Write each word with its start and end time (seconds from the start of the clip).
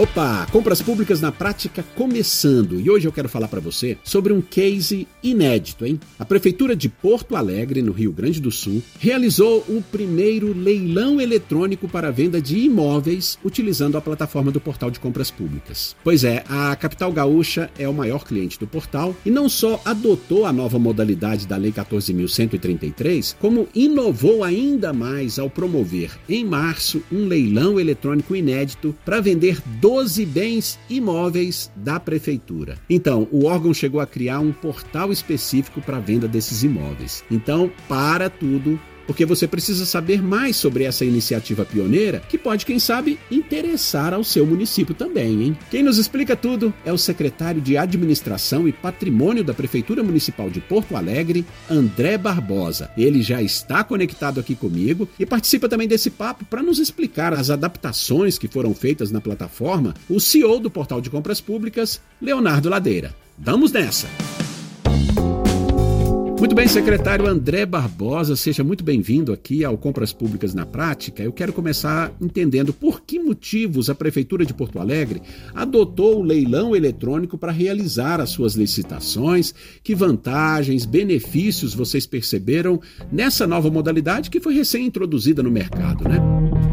Opa, 0.00 0.46
compras 0.50 0.80
públicas 0.80 1.20
na 1.20 1.30
prática 1.30 1.84
começando. 1.94 2.80
E 2.80 2.88
hoje 2.88 3.06
eu 3.06 3.12
quero 3.12 3.28
falar 3.28 3.48
para 3.48 3.60
você 3.60 3.98
sobre 4.02 4.32
um 4.32 4.40
case 4.40 5.06
inédito, 5.22 5.84
hein? 5.84 6.00
A 6.18 6.24
prefeitura 6.24 6.74
de 6.74 6.88
Porto 6.88 7.36
Alegre, 7.36 7.82
no 7.82 7.92
Rio 7.92 8.10
Grande 8.10 8.40
do 8.40 8.50
Sul, 8.50 8.82
realizou 8.98 9.58
o 9.68 9.84
primeiro 9.92 10.54
leilão 10.54 11.20
eletrônico 11.20 11.86
para 11.86 12.10
venda 12.10 12.40
de 12.40 12.56
imóveis 12.60 13.38
utilizando 13.44 13.98
a 13.98 14.00
plataforma 14.00 14.50
do 14.50 14.58
Portal 14.58 14.90
de 14.90 14.98
Compras 14.98 15.30
Públicas. 15.30 15.94
Pois 16.02 16.24
é, 16.24 16.44
a 16.48 16.74
capital 16.76 17.12
gaúcha 17.12 17.70
é 17.78 17.86
o 17.86 17.92
maior 17.92 18.24
cliente 18.24 18.58
do 18.58 18.66
portal 18.66 19.14
e 19.22 19.30
não 19.30 19.50
só 19.50 19.82
adotou 19.84 20.46
a 20.46 20.52
nova 20.52 20.78
modalidade 20.78 21.46
da 21.46 21.58
Lei 21.58 21.72
14.133, 21.72 23.36
como 23.38 23.68
inovou 23.74 24.42
ainda 24.44 24.94
mais 24.94 25.38
ao 25.38 25.50
promover 25.50 26.18
em 26.26 26.42
março 26.42 27.02
um 27.12 27.26
leilão 27.26 27.78
eletrônico 27.78 28.34
inédito 28.34 28.96
para 29.04 29.20
vender 29.20 29.60
12 29.66 29.89
bens 30.26 30.78
imóveis 30.88 31.70
da 31.74 31.98
prefeitura. 31.98 32.78
Então, 32.88 33.26
o 33.30 33.46
órgão 33.46 33.74
chegou 33.74 34.00
a 34.00 34.06
criar 34.06 34.40
um 34.40 34.52
portal 34.52 35.12
específico 35.12 35.80
para 35.80 35.96
a 35.96 36.00
venda 36.00 36.28
desses 36.28 36.62
imóveis. 36.62 37.24
Então, 37.30 37.70
para 37.88 38.30
tudo, 38.30 38.80
porque 39.06 39.24
você 39.24 39.46
precisa 39.46 39.86
saber 39.86 40.22
mais 40.22 40.56
sobre 40.56 40.84
essa 40.84 41.04
iniciativa 41.04 41.64
pioneira 41.64 42.22
que 42.28 42.38
pode, 42.38 42.66
quem 42.66 42.78
sabe, 42.78 43.18
interessar 43.30 44.14
ao 44.14 44.24
seu 44.24 44.46
município 44.46 44.94
também, 44.94 45.42
hein? 45.42 45.58
Quem 45.70 45.82
nos 45.82 45.98
explica 45.98 46.36
tudo 46.36 46.72
é 46.84 46.92
o 46.92 46.98
secretário 46.98 47.60
de 47.60 47.76
Administração 47.76 48.66
e 48.68 48.72
Patrimônio 48.72 49.44
da 49.44 49.54
Prefeitura 49.54 50.02
Municipal 50.02 50.50
de 50.50 50.60
Porto 50.60 50.96
Alegre, 50.96 51.44
André 51.68 52.18
Barbosa. 52.18 52.90
Ele 52.96 53.22
já 53.22 53.42
está 53.42 53.82
conectado 53.84 54.40
aqui 54.40 54.54
comigo 54.54 55.08
e 55.18 55.26
participa 55.26 55.68
também 55.68 55.88
desse 55.88 56.10
papo 56.10 56.44
para 56.44 56.62
nos 56.62 56.78
explicar 56.78 57.32
as 57.32 57.50
adaptações 57.50 58.38
que 58.38 58.48
foram 58.48 58.74
feitas 58.74 59.10
na 59.10 59.20
plataforma, 59.20 59.94
o 60.08 60.20
CEO 60.20 60.58
do 60.58 60.70
Portal 60.70 61.00
de 61.00 61.10
Compras 61.10 61.40
Públicas, 61.40 62.00
Leonardo 62.20 62.68
Ladeira. 62.68 63.14
Vamos 63.38 63.72
nessa! 63.72 64.08
Muito 66.40 66.54
bem, 66.54 66.66
secretário 66.66 67.26
André 67.26 67.66
Barbosa, 67.66 68.34
seja 68.34 68.64
muito 68.64 68.82
bem-vindo 68.82 69.30
aqui 69.30 69.62
ao 69.62 69.76
Compras 69.76 70.10
Públicas 70.10 70.54
na 70.54 70.64
Prática. 70.64 71.22
Eu 71.22 71.34
quero 71.34 71.52
começar 71.52 72.10
entendendo 72.18 72.72
por 72.72 73.02
que 73.02 73.18
motivos 73.18 73.90
a 73.90 73.94
Prefeitura 73.94 74.46
de 74.46 74.54
Porto 74.54 74.78
Alegre 74.78 75.20
adotou 75.54 76.18
o 76.18 76.22
leilão 76.22 76.74
eletrônico 76.74 77.36
para 77.36 77.52
realizar 77.52 78.22
as 78.22 78.30
suas 78.30 78.54
licitações, 78.54 79.54
que 79.84 79.94
vantagens, 79.94 80.86
benefícios 80.86 81.74
vocês 81.74 82.06
perceberam 82.06 82.80
nessa 83.12 83.46
nova 83.46 83.70
modalidade 83.70 84.30
que 84.30 84.40
foi 84.40 84.54
recém-introduzida 84.54 85.42
no 85.42 85.50
mercado, 85.50 86.08
né? 86.08 86.20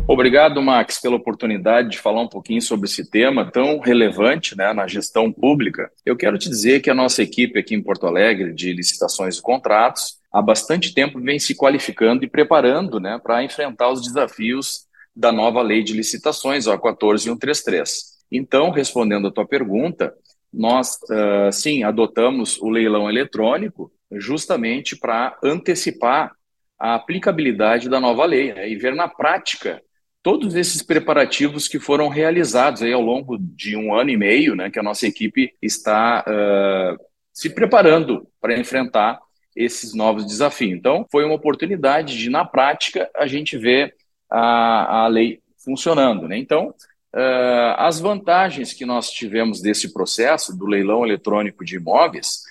Obrigado, 0.09 0.61
Max, 0.61 1.01
pela 1.01 1.17
oportunidade 1.17 1.89
de 1.89 1.99
falar 1.99 2.21
um 2.21 2.29
pouquinho 2.29 2.61
sobre 2.61 2.87
esse 2.87 3.09
tema 3.11 3.51
tão 3.51 3.79
relevante 3.79 4.57
né, 4.57 4.71
na 4.71 4.87
gestão 4.87 5.29
pública. 5.29 5.91
Eu 6.05 6.15
quero 6.15 6.37
te 6.37 6.47
dizer 6.47 6.79
que 6.79 6.89
a 6.89 6.95
nossa 6.95 7.21
equipe 7.21 7.59
aqui 7.59 7.75
em 7.75 7.81
Porto 7.81 8.07
Alegre, 8.07 8.53
de 8.53 8.71
licitações 8.71 9.37
e 9.37 9.41
contratos, 9.57 10.17
há 10.31 10.41
bastante 10.41 10.93
tempo 10.93 11.19
vem 11.19 11.39
se 11.39 11.55
qualificando 11.55 12.23
e 12.23 12.29
preparando 12.29 12.99
né, 12.99 13.19
para 13.21 13.43
enfrentar 13.43 13.89
os 13.89 14.01
desafios 14.01 14.85
da 15.15 15.31
nova 15.31 15.61
lei 15.61 15.83
de 15.83 15.93
licitações, 15.93 16.67
a 16.67 16.77
14133. 16.77 18.17
Então, 18.31 18.69
respondendo 18.69 19.27
a 19.27 19.31
tua 19.31 19.47
pergunta, 19.47 20.13
nós, 20.53 20.97
uh, 21.09 21.51
sim, 21.51 21.83
adotamos 21.83 22.61
o 22.61 22.69
leilão 22.69 23.09
eletrônico 23.09 23.91
justamente 24.11 24.95
para 24.95 25.37
antecipar 25.43 26.31
a 26.79 26.95
aplicabilidade 26.95 27.89
da 27.89 27.99
nova 27.99 28.25
lei 28.25 28.53
né, 28.53 28.69
e 28.69 28.75
ver 28.75 28.93
na 28.93 29.07
prática 29.07 29.81
todos 30.21 30.55
esses 30.55 30.83
preparativos 30.83 31.67
que 31.67 31.79
foram 31.79 32.09
realizados 32.09 32.83
aí 32.83 32.93
ao 32.93 33.01
longo 33.01 33.37
de 33.39 33.75
um 33.75 33.95
ano 33.95 34.11
e 34.11 34.17
meio, 34.17 34.55
né, 34.55 34.69
que 34.69 34.79
a 34.79 34.83
nossa 34.83 35.07
equipe 35.07 35.53
está 35.61 36.23
uh, 36.27 37.03
se 37.33 37.49
preparando 37.49 38.27
para 38.39 38.59
enfrentar 38.59 39.19
esses 39.57 39.93
novos 39.93 40.25
desafios. 40.25 40.77
Então, 40.77 41.05
foi 41.11 41.25
uma 41.25 41.33
oportunidade 41.33 42.15
de, 42.17 42.29
na 42.29 42.45
prática, 42.45 43.09
a 43.15 43.25
gente 43.25 43.57
ver 43.57 43.95
a, 44.29 45.05
a 45.05 45.07
lei 45.07 45.39
funcionando. 45.57 46.27
Né? 46.27 46.37
Então, 46.37 46.67
uh, 46.67 47.73
as 47.77 47.99
vantagens 47.99 48.71
que 48.71 48.85
nós 48.85 49.09
tivemos 49.09 49.59
desse 49.59 49.91
processo, 49.91 50.55
do 50.55 50.67
leilão 50.67 51.03
eletrônico 51.03 51.65
de 51.65 51.77
imóveis, 51.77 52.43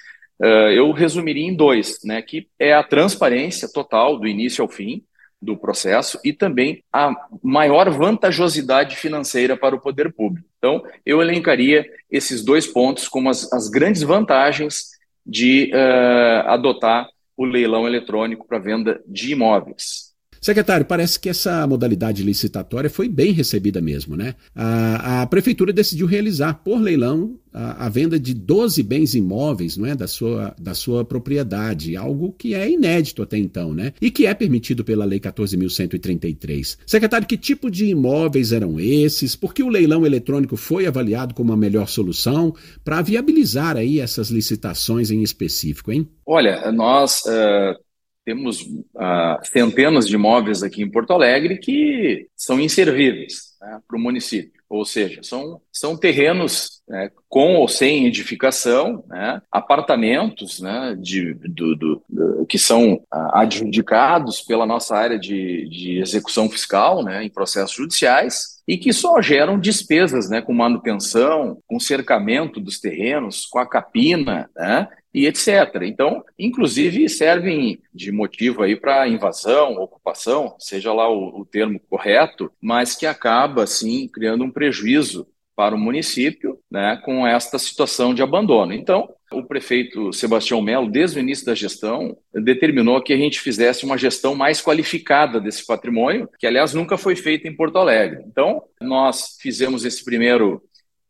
uh, 0.43 0.71
eu 0.73 0.91
resumiria 0.91 1.47
em 1.47 1.55
dois, 1.55 2.01
né, 2.05 2.21
que 2.21 2.49
é 2.59 2.75
a 2.75 2.83
transparência 2.83 3.69
total, 3.73 4.19
do 4.19 4.27
início 4.27 4.63
ao 4.63 4.69
fim, 4.69 5.05
do 5.41 5.57
processo 5.57 6.19
e 6.25 6.33
também 6.33 6.83
a 6.93 7.15
maior 7.43 7.89
vantajosidade 7.91 8.97
financeira 8.97 9.57
para 9.57 9.77
o 9.77 9.81
poder 9.81 10.13
público. 10.13 10.49
Então, 10.59 10.83
eu 11.05 11.21
elencaria 11.21 11.87
esses 12.11 12.43
dois 12.43 12.67
pontos 12.67 13.07
como 13.07 13.29
as, 13.29 13.53
as 13.53 13.69
grandes 13.69 14.03
vantagens 14.03 14.96
de 15.27 15.71
uh, 15.75 16.49
adotar 16.49 17.09
o 17.37 17.45
leilão 17.45 17.87
eletrônico 17.87 18.47
para 18.47 18.59
venda 18.59 19.03
de 19.07 19.33
imóveis. 19.33 20.06
Secretário, 20.47 20.87
parece 20.87 21.19
que 21.19 21.29
essa 21.29 21.67
modalidade 21.67 22.23
licitatória 22.23 22.89
foi 22.89 23.09
bem 23.09 23.33
recebida 23.33 23.81
mesmo, 23.81 24.17
né? 24.17 24.37
A, 24.55 25.23
a 25.23 25.27
prefeitura 25.27 25.73
decidiu 25.73 26.07
realizar 26.07 26.55
por 26.63 26.81
leilão 26.81 27.37
a, 27.53 27.87
a, 27.87 27.89
venda 27.89 28.17
de 28.17 28.33
12 28.33 28.81
bens 28.85 29.17
imóveis, 29.17 29.77
não 29.77 29.87
é, 29.87 29.97
da 29.97 30.07
sua, 30.07 30.55
da 30.57 30.73
sua 30.73 31.05
propriedade, 31.05 31.97
algo 31.97 32.33
que 32.33 32.55
é 32.55 32.71
inédito 32.71 33.25
até 33.25 33.37
então, 33.37 33.75
né? 33.75 33.93
E 34.01 34.09
que 34.09 34.25
é 34.25 34.33
permitido 34.35 34.85
pela 34.85 35.05
Lei 35.05 35.19
14.133. 35.19 36.79
Secretário, 36.87 37.27
que 37.27 37.37
tipo 37.37 37.69
de 37.69 37.87
imóveis 37.87 38.53
eram 38.53 38.79
esses? 38.79 39.35
Por 39.35 39.53
que 39.53 39.65
o 39.65 39.69
leilão 39.69 40.07
eletrônico 40.07 40.57
foi 40.57 40.87
avaliado 40.87 41.35
como 41.35 41.53
a 41.53 41.57
melhor 41.57 41.89
solução 41.89 42.55
para 42.85 43.03
viabilizar 43.03 43.77
aí 43.77 43.99
essas 43.99 44.29
licitações 44.29 45.11
em 45.11 45.25
específico, 45.25 45.91
hein? 45.91 46.09
Olha, 46.25 46.71
nós 46.71 47.23
uh 47.27 47.86
temos 48.27 48.61
uh, 48.61 49.39
centenas 49.45 50.09
de 50.09 50.17
imóveis 50.17 50.65
aqui 50.65 50.83
em 50.83 50.91
Porto 50.91 51.13
Alegre 51.13 51.59
que 51.59 52.27
são 52.37 52.61
inservíveis 52.61 53.57
né, 53.61 53.81
para 53.87 53.97
o 53.97 54.01
município, 54.01 54.61
ou 54.69 54.85
seja, 54.85 55.23
são, 55.23 55.61
são 55.73 55.97
terrenos 55.97 56.83
né, 56.89 57.09
com 57.29 57.55
ou 57.55 57.69
sem 57.69 58.05
edificação, 58.05 59.05
né, 59.07 59.41
apartamentos 59.51 60.61
né, 60.61 60.97
de, 61.01 61.35
do, 61.35 61.77
do, 61.77 62.03
do, 62.09 62.47
que 62.47 62.59
são 62.59 62.95
uh, 62.95 63.31
adjudicados 63.35 64.41
pela 64.41 64.67
nossa 64.67 64.97
área 64.97 65.19
de, 65.19 65.69
de 65.69 66.01
execução 66.01 66.51
fiscal 66.51 67.05
né, 67.05 67.23
em 67.23 67.31
processos 67.31 67.77
judiciais 67.77 68.57
e 68.67 68.77
que 68.77 68.93
só 68.93 69.23
geram 69.23 69.61
despesas 69.61 70.29
né, 70.29 70.43
com 70.43 70.53
manutenção, 70.53 71.59
com 71.69 71.79
cercamento 71.79 72.59
dos 72.59 72.81
terrenos, 72.81 73.47
com 73.47 73.61
a 73.61 73.69
capina, 73.69 74.51
né, 74.57 74.89
e 75.17 75.27
etc. 75.27 75.83
Então, 75.85 76.23
inclusive, 76.39 77.09
servem 77.09 77.81
de 77.93 78.13
motivo 78.13 78.63
aí 78.63 78.77
para 78.77 79.09
invasão, 79.09 79.77
ocupação, 79.77 80.55
seja 80.59 80.93
lá 80.93 81.09
o, 81.09 81.41
o 81.41 81.47
termo 81.47 81.81
correto, 81.89 82.53
mas 82.61 82.95
que 82.95 83.07
acaba, 83.07 83.63
assim, 83.63 84.07
criando 84.09 84.45
um 84.45 84.51
prejuízo 84.51 85.27
para 85.57 85.75
o 85.75 85.79
município 85.79 86.59
né, 86.71 87.01
com 87.03 87.27
esta 87.27 87.59
situação 87.59 88.13
de 88.13 88.23
abandono. 88.23 88.75
Então, 88.75 89.09
o 89.33 89.43
prefeito 89.43 90.13
Sebastião 90.13 90.61
Melo, 90.61 90.91
desde 90.91 91.19
o 91.19 91.23
início 91.23 91.47
da 91.47 91.55
gestão, 91.55 92.15
determinou 92.35 93.03
que 93.03 93.15
a 93.15 93.17
gente 93.17 93.41
fizesse 93.41 93.87
uma 93.87 93.97
gestão 93.97 94.35
mais 94.35 94.61
qualificada 94.61 95.41
desse 95.41 95.65
patrimônio, 95.65 96.29
que, 96.39 96.47
aliás, 96.47 96.75
nunca 96.75 96.99
foi 96.99 97.17
feita 97.17 97.49
em 97.49 97.57
Porto 97.57 97.79
Alegre. 97.79 98.23
Então, 98.27 98.63
nós 98.83 99.39
fizemos 99.41 99.83
esse 99.87 100.05
primeiro 100.05 100.63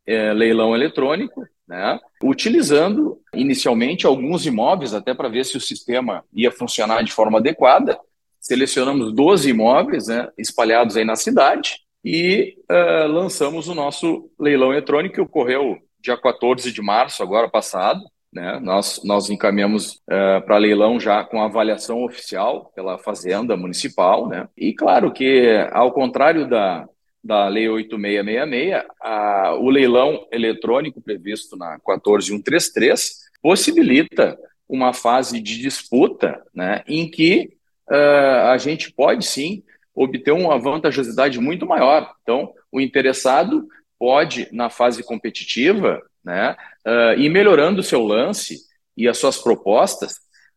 é, 0.05 0.31
leilão 0.31 0.73
eletrônico, 0.73 1.45
né, 1.67 1.99
utilizando 2.23 3.19
inicialmente 3.33 4.07
alguns 4.07 4.45
imóveis, 4.45 4.93
até 4.93 5.13
para 5.13 5.29
ver 5.29 5.45
se 5.45 5.57
o 5.57 5.61
sistema 5.61 6.23
ia 6.33 6.51
funcionar 6.51 7.03
de 7.03 7.11
forma 7.11 7.39
adequada. 7.39 7.99
Selecionamos 8.39 9.13
12 9.13 9.49
imóveis 9.49 10.07
né, 10.07 10.29
espalhados 10.37 10.95
aí 10.95 11.03
na 11.03 11.15
cidade 11.15 11.81
e 12.03 12.55
uh, 12.71 13.07
lançamos 13.07 13.67
o 13.67 13.75
nosso 13.75 14.29
leilão 14.39 14.71
eletrônico, 14.71 15.15
que 15.15 15.21
ocorreu 15.21 15.77
dia 15.99 16.15
14 16.15 16.71
de 16.71 16.81
março, 16.81 17.21
agora 17.21 17.49
passado. 17.49 17.99
Né? 18.31 18.59
Nós, 18.61 19.01
nós 19.03 19.29
encaminhamos 19.29 19.95
uh, 19.95 20.45
para 20.45 20.57
leilão 20.57 20.99
já 20.99 21.23
com 21.23 21.41
avaliação 21.41 22.03
oficial 22.03 22.71
pela 22.75 22.97
Fazenda 22.97 23.57
Municipal. 23.57 24.27
Né? 24.29 24.47
E 24.55 24.73
claro 24.73 25.11
que, 25.11 25.67
ao 25.71 25.91
contrário 25.91 26.47
da, 26.47 26.87
da 27.27 27.49
Lei 27.49 27.67
8666, 27.67 28.85
a, 29.01 29.53
o 29.55 29.69
leilão 29.69 30.25
eletrônico 30.31 31.01
previsto 31.01 31.57
na 31.57 31.77
14133 31.79 33.17
possibilita 33.41 34.39
uma 34.67 34.93
fase 34.93 35.41
de 35.41 35.61
disputa 35.61 36.41
né, 36.55 36.83
em 36.87 37.11
que 37.11 37.57
uh, 37.91 38.47
a 38.49 38.57
gente 38.57 38.93
pode 38.93 39.25
sim 39.25 39.61
obter 39.93 40.31
uma 40.31 40.57
vantajosidade 40.57 41.37
muito 41.39 41.65
maior. 41.65 42.13
Então, 42.23 42.53
o 42.71 42.79
interessado 42.79 43.67
pode, 43.99 44.47
na 44.53 44.69
fase 44.69 45.03
competitiva, 45.03 46.01
né, 46.23 46.55
uh, 46.85 47.19
ir 47.19 47.29
melhorando 47.29 47.81
o 47.81 47.83
seu 47.83 48.03
lance 48.05 48.59
e 48.95 49.05
as 49.05 49.17
suas 49.17 49.37
propostas, 49.37 50.15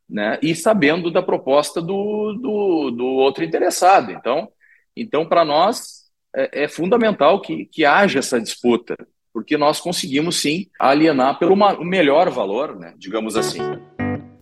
né, 0.09 0.39
e 0.41 0.55
sabendo 0.55 1.11
da 1.11 1.23
proposta 1.23 1.83
do, 1.83 2.33
do, 2.35 2.91
do 2.93 3.07
outro 3.07 3.43
interessado. 3.43 4.13
Então, 4.13 4.49
então 4.95 5.27
para 5.27 5.45
nós 5.45 6.00
é, 6.35 6.65
é, 6.65 6.69
fundamental 6.69 7.41
que, 7.41 7.67
que 7.67 7.85
haja 7.85 8.19
essa 8.19 8.41
disputa, 8.41 8.97
porque 9.33 9.57
nós 9.57 9.81
conseguimos 9.81 10.41
sim 10.41 10.67
alienar 10.79 11.39
pelo 11.39 11.57
melhor 11.85 12.31
valor, 12.31 12.79
né, 12.79 12.95
digamos 12.97 13.37
assim. 13.37 13.61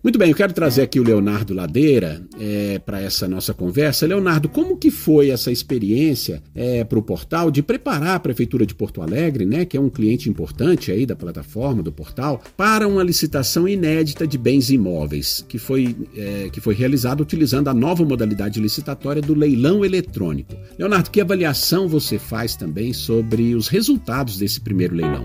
Muito 0.08 0.18
bem, 0.18 0.30
eu 0.30 0.34
quero 0.34 0.54
trazer 0.54 0.80
aqui 0.80 0.98
o 0.98 1.02
Leonardo 1.02 1.52
Ladeira 1.52 2.26
é, 2.40 2.78
para 2.78 2.98
essa 2.98 3.28
nossa 3.28 3.52
conversa. 3.52 4.06
Leonardo, 4.06 4.48
como 4.48 4.78
que 4.78 4.90
foi 4.90 5.28
essa 5.28 5.52
experiência 5.52 6.42
é, 6.54 6.82
para 6.82 6.98
o 6.98 7.02
portal 7.02 7.50
de 7.50 7.62
preparar 7.62 8.16
a 8.16 8.18
Prefeitura 8.18 8.64
de 8.64 8.74
Porto 8.74 9.02
Alegre, 9.02 9.44
né, 9.44 9.66
que 9.66 9.76
é 9.76 9.80
um 9.80 9.90
cliente 9.90 10.30
importante 10.30 10.90
aí 10.90 11.04
da 11.04 11.14
plataforma, 11.14 11.82
do 11.82 11.92
portal, 11.92 12.40
para 12.56 12.88
uma 12.88 13.02
licitação 13.02 13.68
inédita 13.68 14.26
de 14.26 14.38
bens 14.38 14.70
imóveis, 14.70 15.44
que 15.46 15.58
foi, 15.58 15.94
é, 16.16 16.48
que 16.50 16.58
foi 16.58 16.72
realizada 16.72 17.22
utilizando 17.22 17.68
a 17.68 17.74
nova 17.74 18.02
modalidade 18.02 18.58
licitatória 18.58 19.20
do 19.20 19.34
leilão 19.34 19.84
eletrônico. 19.84 20.54
Leonardo, 20.78 21.10
que 21.10 21.20
avaliação 21.20 21.86
você 21.86 22.18
faz 22.18 22.56
também 22.56 22.94
sobre 22.94 23.54
os 23.54 23.68
resultados 23.68 24.38
desse 24.38 24.58
primeiro 24.58 24.94
leilão? 24.94 25.22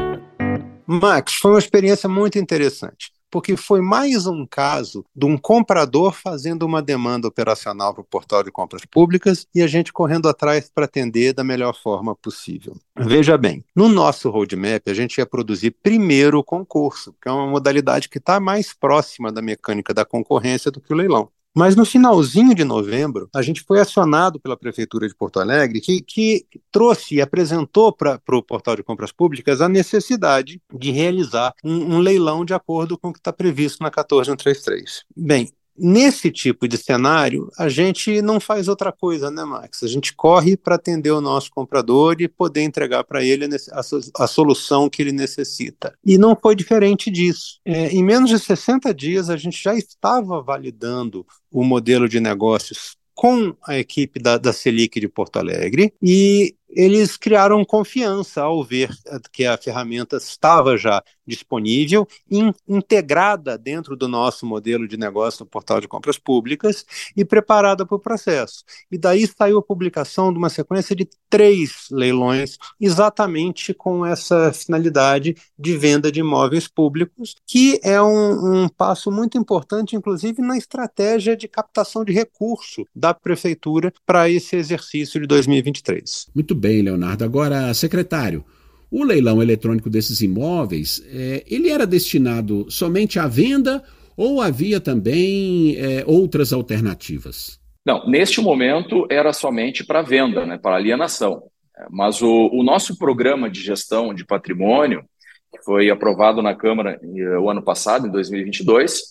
Max, 0.86 1.36
foi 1.42 1.52
uma 1.52 1.60
experiência 1.60 2.10
muito 2.10 2.38
interessante 2.38 3.12
porque 3.34 3.58
foi 3.58 3.82
mais 3.82 4.28
um 4.28 4.46
caso 4.46 5.04
de 5.16 5.26
um 5.26 5.36
comprador 5.36 6.14
fazendo 6.14 6.68
uma 6.68 6.84
demanda 6.84 7.28
operacional 7.28 7.92
para 7.92 8.02
o 8.02 8.06
portal 8.06 8.44
de 8.44 8.52
compras 8.52 8.86
públicas 8.86 9.48
e 9.56 9.64
a 9.64 9.66
gente 9.66 9.92
correndo 9.92 10.30
atrás 10.30 10.70
para 10.70 10.86
atender 10.86 11.34
da 11.34 11.44
melhor 11.44 11.76
forma 11.76 12.16
possível. 12.16 12.78
Veja 12.96 13.36
bem, 13.36 13.66
no 13.76 13.90
nosso 13.90 14.30
roadmap, 14.30 14.88
a 14.88 14.94
gente 14.94 15.18
ia 15.18 15.26
produzir 15.26 15.72
primeiro 15.72 16.38
o 16.38 16.44
concurso, 16.44 17.16
que 17.20 17.28
é 17.28 17.32
uma 17.32 17.48
modalidade 17.48 18.08
que 18.08 18.20
está 18.20 18.40
mais 18.40 18.72
próxima 18.72 19.32
da 19.32 19.42
mecânica 19.42 19.96
da 19.96 20.06
concorrência 20.06 20.70
do 20.70 20.80
que 20.80 20.94
o 20.94 20.96
leilão. 20.96 21.28
Mas 21.56 21.76
no 21.76 21.86
finalzinho 21.86 22.56
de 22.56 22.64
novembro, 22.64 23.30
a 23.34 23.42
gente 23.42 23.62
foi 23.62 23.80
acionado 23.80 24.40
pela 24.40 24.58
Prefeitura 24.58 25.08
de 25.08 25.16
Porto 25.16 25.40
Alegre, 25.40 25.80
que, 25.80 26.02
que 26.02 26.46
trouxe 26.72 27.16
e 27.16 27.22
apresentou 27.22 27.94
para 27.94 28.20
o 28.32 28.42
portal 28.42 28.76
de 28.76 28.84
compras 28.84 29.12
públicas 29.12 29.62
a 29.62 29.70
necessidade 29.70 30.60
de 30.74 30.92
realizar 30.92 31.54
um, 31.64 31.96
um 31.96 32.00
leilão 32.00 32.44
de 32.44 32.54
acordo 32.54 32.98
com 32.98 33.10
o 33.10 33.14
que 33.14 33.20
está 33.20 33.32
previsto 33.32 33.84
na 33.84 33.92
14133. 33.92 35.04
Bem, 35.16 35.52
Nesse 35.78 36.31
tipo 36.31 36.68
de 36.68 36.78
cenário, 36.78 37.50
a 37.58 37.68
gente 37.68 38.22
não 38.22 38.40
faz 38.40 38.68
outra 38.68 38.92
coisa, 38.92 39.31
né, 39.31 39.44
Max? 39.44 39.81
A 39.81 39.88
gente 39.88 40.14
corre 40.16 40.56
para 40.56 40.75
atender 40.75 41.12
o 41.12 41.22
nosso 41.22 41.50
comprador 41.52 42.16
e 42.20 42.28
poder 42.28 42.62
entregar 42.62 43.04
para 43.04 43.24
ele 43.24 43.48
a, 43.72 44.28
solução 44.28 44.90
que 44.90 45.02
ele 45.02 45.12
necessita. 45.12 45.98
E 46.06 46.18
não 46.18 46.38
foi 46.40 46.56
diferente 46.56 47.10
disso. 47.10 47.60
É, 47.66 47.90
em 47.90 48.04
menos 48.04 48.30
de 48.30 48.38
60 48.38 48.94
dias, 48.94 49.30
a 49.30 49.38
gente 49.38 49.62
já 49.62 49.74
estava 49.74 50.42
validando 50.42 51.25
o 51.52 51.64
modelo 51.64 52.08
de 52.08 52.20
negócios 52.20 52.96
com 53.16 53.56
a 53.66 53.78
equipe 53.78 54.20
da, 54.20 54.38
da 54.38 54.52
Selic 54.52 55.00
de 55.00 55.08
Porto 55.08 55.38
Alegre 55.38 55.94
e 56.02 56.56
eles 56.75 57.18
criaram 57.18 57.64
confiança 57.64 58.42
ao 58.42 58.64
ver 58.64 58.90
que 59.31 59.46
a 59.46 59.58
ferramenta 59.58 60.18
estava 60.18 60.78
já 60.78 61.04
disponível, 61.25 62.08
in, 62.30 62.54
integrada 62.68 63.58
dentro 63.58 63.96
do 63.96 64.08
nosso 64.08 64.46
modelo 64.46 64.88
de 64.88 64.98
negócio 64.98 65.44
no 65.44 65.50
portal 65.50 65.80
de 65.80 65.88
compras 65.88 66.18
públicas 66.18 66.86
e 67.16 67.24
preparada 67.24 67.86
para 67.86 67.96
o 67.96 68.00
processo. 68.00 68.64
E 68.92 68.98
daí 68.98 69.25
saiu 69.28 69.58
a 69.58 69.64
publicação 69.64 70.31
de 70.31 70.38
uma 70.38 70.50
sequência 70.50 70.96
de 70.96 71.08
três 71.30 71.88
leilões, 71.90 72.58
exatamente 72.80 73.74
com 73.74 74.06
essa 74.06 74.52
finalidade 74.54 75.36
de 75.58 75.78
venda 75.78 76.12
de 76.12 76.20
imóveis 76.20 76.68
públicos, 76.68 77.36
que 77.48 77.80
é 77.84 78.02
um, 78.02 78.64
um 78.64 78.70
passo 78.70 79.12
muito 79.12 79.38
importante, 79.38 79.96
inclusive 79.96 80.42
na 80.42 80.58
estratégia 80.58 81.36
de 81.36 81.48
captação 81.48 82.04
de 82.04 82.12
recurso 82.12 82.86
da 82.94 83.14
prefeitura 83.14 83.94
para 84.06 84.30
esse 84.30 84.56
exercício 84.56 85.20
de 85.20 85.28
2023. 85.28 86.28
Muito 86.36 86.54
bem, 86.63 86.81
Leonardo. 86.81 87.25
Agora, 87.25 87.74
secretário, 87.74 88.45
o 88.89 89.04
leilão 89.04 89.44
eletrônico 89.44 89.89
desses 89.89 90.21
imóveis, 90.21 91.04
é, 91.13 91.44
ele 91.45 91.69
era 91.69 91.86
destinado 91.86 92.65
somente 92.71 93.19
à 93.19 93.27
venda 93.27 93.83
ou 94.15 94.42
havia 94.42 94.80
também 94.80 95.75
é, 95.75 96.06
outras 96.07 96.54
alternativas? 96.54 97.60
Não, 97.86 98.07
neste 98.07 98.39
momento 98.39 99.06
era 99.10 99.33
somente 99.33 99.83
para 99.83 100.01
venda, 100.01 100.45
né, 100.45 100.57
para 100.57 100.77
alienação. 100.77 101.44
Mas 101.89 102.21
o, 102.21 102.50
o, 102.54 102.63
nosso 102.63 102.98
programa 102.98 103.50
de 103.50 103.60
gestão 103.62 104.13
de 104.13 104.25
patrimônio, 104.25 105.04
que 105.51 105.62
foi 105.65 105.89
aprovado 105.89 106.42
na 106.42 106.56
Câmara 106.56 106.98
o 107.42 107.50
ano 107.50 107.62
passado, 107.62 108.07
em 108.07 108.12
2022, 108.12 109.01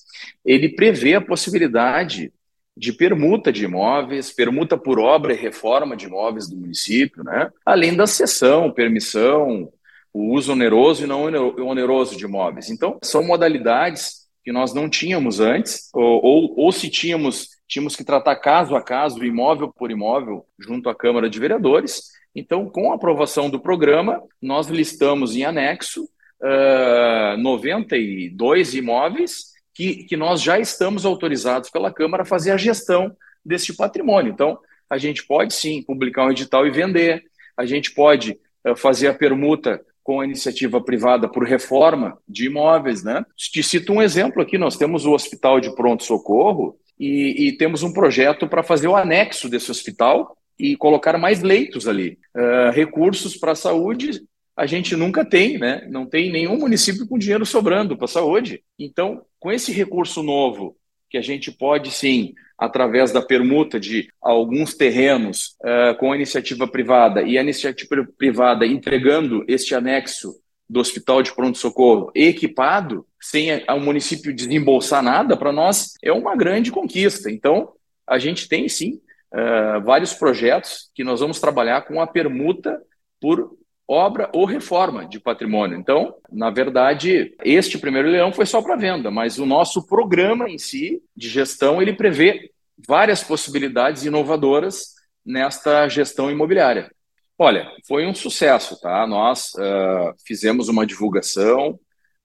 ele 0.42 0.70
prevê 0.70 1.16
a 1.16 1.20
possibilidade 1.20 2.32
de 2.76 2.92
permuta 2.92 3.52
de 3.52 3.64
imóveis, 3.64 4.32
permuta 4.32 4.76
por 4.76 4.98
obra 4.98 5.32
e 5.32 5.36
reforma 5.36 5.96
de 5.96 6.06
imóveis 6.06 6.48
do 6.48 6.56
município, 6.56 7.22
né? 7.22 7.50
além 7.64 7.94
da 7.94 8.06
cessão, 8.06 8.70
permissão, 8.70 9.70
o 10.12 10.34
uso 10.34 10.52
oneroso 10.52 11.04
e 11.04 11.06
não 11.06 11.24
oneroso 11.24 12.16
de 12.16 12.24
imóveis. 12.24 12.70
Então, 12.70 12.98
são 13.02 13.24
modalidades 13.24 14.22
que 14.44 14.52
nós 14.52 14.74
não 14.74 14.88
tínhamos 14.88 15.40
antes, 15.40 15.88
ou, 15.94 16.24
ou, 16.24 16.54
ou 16.58 16.72
se 16.72 16.90
tínhamos, 16.90 17.48
tínhamos 17.68 17.94
que 17.94 18.04
tratar 18.04 18.36
caso 18.36 18.74
a 18.74 18.82
caso, 18.82 19.24
imóvel 19.24 19.72
por 19.72 19.90
imóvel, 19.90 20.44
junto 20.58 20.88
à 20.88 20.94
Câmara 20.94 21.30
de 21.30 21.38
Vereadores. 21.38 22.10
Então, 22.34 22.68
com 22.68 22.90
a 22.90 22.96
aprovação 22.96 23.48
do 23.48 23.60
programa, 23.60 24.20
nós 24.40 24.66
listamos 24.68 25.36
em 25.36 25.44
anexo 25.44 26.04
uh, 26.04 27.36
92 27.38 28.74
imóveis 28.74 29.51
que, 29.74 30.04
que 30.04 30.16
nós 30.16 30.42
já 30.42 30.58
estamos 30.58 31.04
autorizados 31.04 31.70
pela 31.70 31.92
Câmara 31.92 32.22
a 32.22 32.26
fazer 32.26 32.50
a 32.50 32.56
gestão 32.56 33.16
desse 33.44 33.76
patrimônio. 33.76 34.32
Então, 34.32 34.58
a 34.88 34.98
gente 34.98 35.26
pode 35.26 35.54
sim 35.54 35.82
publicar 35.82 36.26
um 36.26 36.30
edital 36.30 36.66
e 36.66 36.70
vender, 36.70 37.24
a 37.56 37.64
gente 37.64 37.92
pode 37.92 38.38
uh, 38.66 38.76
fazer 38.76 39.08
a 39.08 39.14
permuta 39.14 39.80
com 40.02 40.20
a 40.20 40.24
iniciativa 40.24 40.80
privada 40.80 41.28
por 41.28 41.44
reforma 41.44 42.18
de 42.28 42.46
imóveis, 42.46 43.04
né? 43.04 43.24
Te 43.36 43.62
cito 43.62 43.92
um 43.92 44.02
exemplo 44.02 44.42
aqui, 44.42 44.58
nós 44.58 44.76
temos 44.76 45.06
o 45.06 45.12
Hospital 45.12 45.60
de 45.60 45.74
Pronto 45.74 46.04
Socorro 46.04 46.76
e, 46.98 47.48
e 47.48 47.56
temos 47.56 47.82
um 47.82 47.92
projeto 47.92 48.48
para 48.48 48.62
fazer 48.62 48.88
o 48.88 48.96
anexo 48.96 49.48
desse 49.48 49.70
hospital 49.70 50.36
e 50.58 50.76
colocar 50.76 51.16
mais 51.18 51.40
leitos 51.40 51.88
ali, 51.88 52.18
uh, 52.36 52.70
recursos 52.72 53.36
para 53.36 53.52
a 53.52 53.56
saúde 53.56 54.22
a 54.56 54.66
gente 54.66 54.94
nunca 54.94 55.24
tem, 55.24 55.58
né? 55.58 55.86
Não 55.88 56.06
tem 56.06 56.30
nenhum 56.30 56.58
município 56.58 57.06
com 57.06 57.18
dinheiro 57.18 57.46
sobrando 57.46 57.96
para 57.96 58.06
saúde. 58.06 58.62
Então, 58.78 59.24
com 59.40 59.50
esse 59.50 59.72
recurso 59.72 60.22
novo, 60.22 60.76
que 61.08 61.18
a 61.18 61.22
gente 61.22 61.50
pode 61.50 61.90
sim, 61.90 62.34
através 62.58 63.12
da 63.12 63.20
permuta 63.20 63.78
de 63.78 64.08
alguns 64.20 64.74
terrenos 64.74 65.56
uh, 65.60 65.96
com 65.98 66.12
a 66.12 66.16
iniciativa 66.16 66.66
privada 66.66 67.22
e 67.22 67.36
a 67.36 67.42
iniciativa 67.42 68.06
privada 68.16 68.66
entregando 68.66 69.44
este 69.48 69.74
anexo 69.74 70.40
do 70.68 70.80
hospital 70.80 71.22
de 71.22 71.34
pronto-socorro 71.34 72.10
equipado, 72.14 73.06
sem 73.20 73.50
o 73.68 73.80
município 73.80 74.34
desembolsar 74.34 75.02
nada, 75.02 75.36
para 75.36 75.52
nós 75.52 75.92
é 76.02 76.10
uma 76.12 76.34
grande 76.34 76.70
conquista. 76.70 77.30
Então, 77.30 77.72
a 78.06 78.18
gente 78.18 78.48
tem 78.48 78.68
sim 78.68 79.00
uh, 79.34 79.82
vários 79.84 80.14
projetos 80.14 80.90
que 80.94 81.04
nós 81.04 81.20
vamos 81.20 81.40
trabalhar 81.40 81.82
com 81.82 82.00
a 82.00 82.06
permuta 82.06 82.80
por 83.20 83.54
obra 83.92 84.30
ou 84.32 84.44
reforma 84.44 85.06
de 85.06 85.20
patrimônio. 85.20 85.78
Então, 85.78 86.14
na 86.30 86.50
verdade, 86.50 87.34
este 87.44 87.78
primeiro 87.78 88.08
leilão 88.08 88.32
foi 88.32 88.46
só 88.46 88.62
para 88.62 88.76
venda, 88.76 89.10
mas 89.10 89.38
o 89.38 89.46
nosso 89.46 89.86
programa 89.86 90.48
em 90.48 90.58
si 90.58 91.02
de 91.14 91.28
gestão 91.28 91.80
ele 91.80 91.92
prevê 91.92 92.50
várias 92.88 93.22
possibilidades 93.22 94.04
inovadoras 94.04 94.94
nesta 95.24 95.88
gestão 95.88 96.30
imobiliária. 96.30 96.90
Olha, 97.38 97.70
foi 97.86 98.06
um 98.06 98.14
sucesso, 98.14 98.80
tá? 98.80 99.06
Nós 99.06 99.52
uh, 99.54 100.14
fizemos 100.26 100.68
uma 100.68 100.86
divulgação 100.86 101.78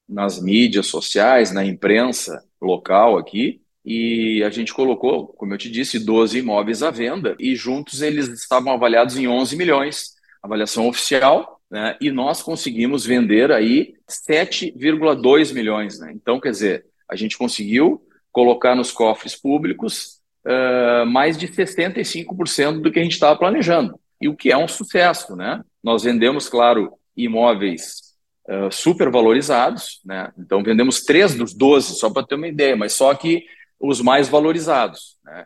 nas 0.07 0.41
mídias 0.41 0.87
sociais, 0.87 1.51
na 1.51 1.65
imprensa 1.65 2.43
local 2.61 3.17
aqui, 3.17 3.61
e 3.83 4.43
a 4.43 4.49
gente 4.49 4.73
colocou, 4.73 5.27
como 5.27 5.53
eu 5.53 5.57
te 5.57 5.69
disse, 5.69 5.99
12 5.99 6.39
imóveis 6.39 6.83
à 6.83 6.91
venda, 6.91 7.35
e 7.39 7.55
juntos 7.55 8.01
eles 8.01 8.27
estavam 8.29 8.73
avaliados 8.73 9.17
em 9.17 9.27
11 9.27 9.55
milhões, 9.55 10.15
avaliação 10.41 10.87
oficial, 10.87 11.56
né, 11.69 11.97
e 11.99 12.09
nós 12.11 12.41
conseguimos 12.41 13.05
vender 13.05 13.51
aí 13.51 13.93
7,2 14.09 15.53
milhões. 15.53 15.99
Né? 15.99 16.13
Então, 16.15 16.39
quer 16.39 16.51
dizer, 16.51 16.85
a 17.09 17.15
gente 17.15 17.37
conseguiu 17.37 18.01
colocar 18.31 18.75
nos 18.75 18.91
cofres 18.91 19.35
públicos 19.35 20.21
uh, 20.45 21.05
mais 21.05 21.37
de 21.37 21.47
65% 21.47 22.81
do 22.81 22.91
que 22.91 22.99
a 22.99 23.03
gente 23.03 23.13
estava 23.13 23.37
planejando, 23.37 23.99
e 24.21 24.27
o 24.29 24.35
que 24.35 24.51
é 24.51 24.57
um 24.57 24.67
sucesso. 24.67 25.35
Né? 25.35 25.61
Nós 25.83 26.03
vendemos, 26.03 26.47
claro, 26.47 26.93
imóveis 27.15 28.15
uh, 28.47 28.71
super 28.71 29.11
valorizados, 29.11 30.01
né? 30.05 30.31
então 30.37 30.63
vendemos 30.63 31.01
três 31.01 31.35
dos 31.35 31.53
12, 31.53 31.95
só 31.95 32.09
para 32.09 32.25
ter 32.25 32.35
uma 32.35 32.47
ideia, 32.47 32.75
mas 32.75 32.93
só 32.93 33.13
que 33.13 33.45
os 33.79 34.01
mais 34.01 34.29
valorizados. 34.29 35.17
Né? 35.23 35.45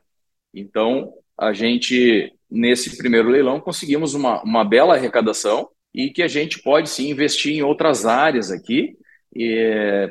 Então, 0.53 1.13
a 1.37 1.53
gente, 1.53 2.31
nesse 2.49 2.97
primeiro 2.97 3.29
leilão, 3.29 3.59
conseguimos 3.59 4.13
uma, 4.13 4.41
uma 4.43 4.63
bela 4.63 4.95
arrecadação, 4.95 5.69
e 5.93 6.09
que 6.09 6.23
a 6.23 6.27
gente 6.27 6.61
pode 6.61 6.89
sim 6.89 7.09
investir 7.09 7.53
em 7.53 7.61
outras 7.61 8.05
áreas 8.05 8.51
aqui 8.51 8.97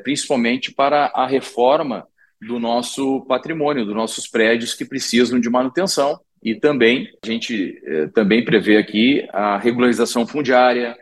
principalmente 0.02 0.72
para 0.72 1.06
a 1.14 1.26
reforma 1.26 2.06
do 2.40 2.58
nosso 2.58 3.20
patrimônio, 3.26 3.84
dos 3.84 3.94
nossos 3.94 4.26
prédios 4.26 4.74
que 4.74 4.84
precisam 4.84 5.38
de 5.38 5.50
manutenção. 5.50 6.18
E 6.42 6.54
também 6.54 7.06
a 7.22 7.26
gente 7.26 7.78
eh, 7.84 8.06
também 8.14 8.42
prevê 8.42 8.78
aqui 8.78 9.28
a 9.30 9.58
regularização 9.58 10.26
fundiária, 10.26 10.96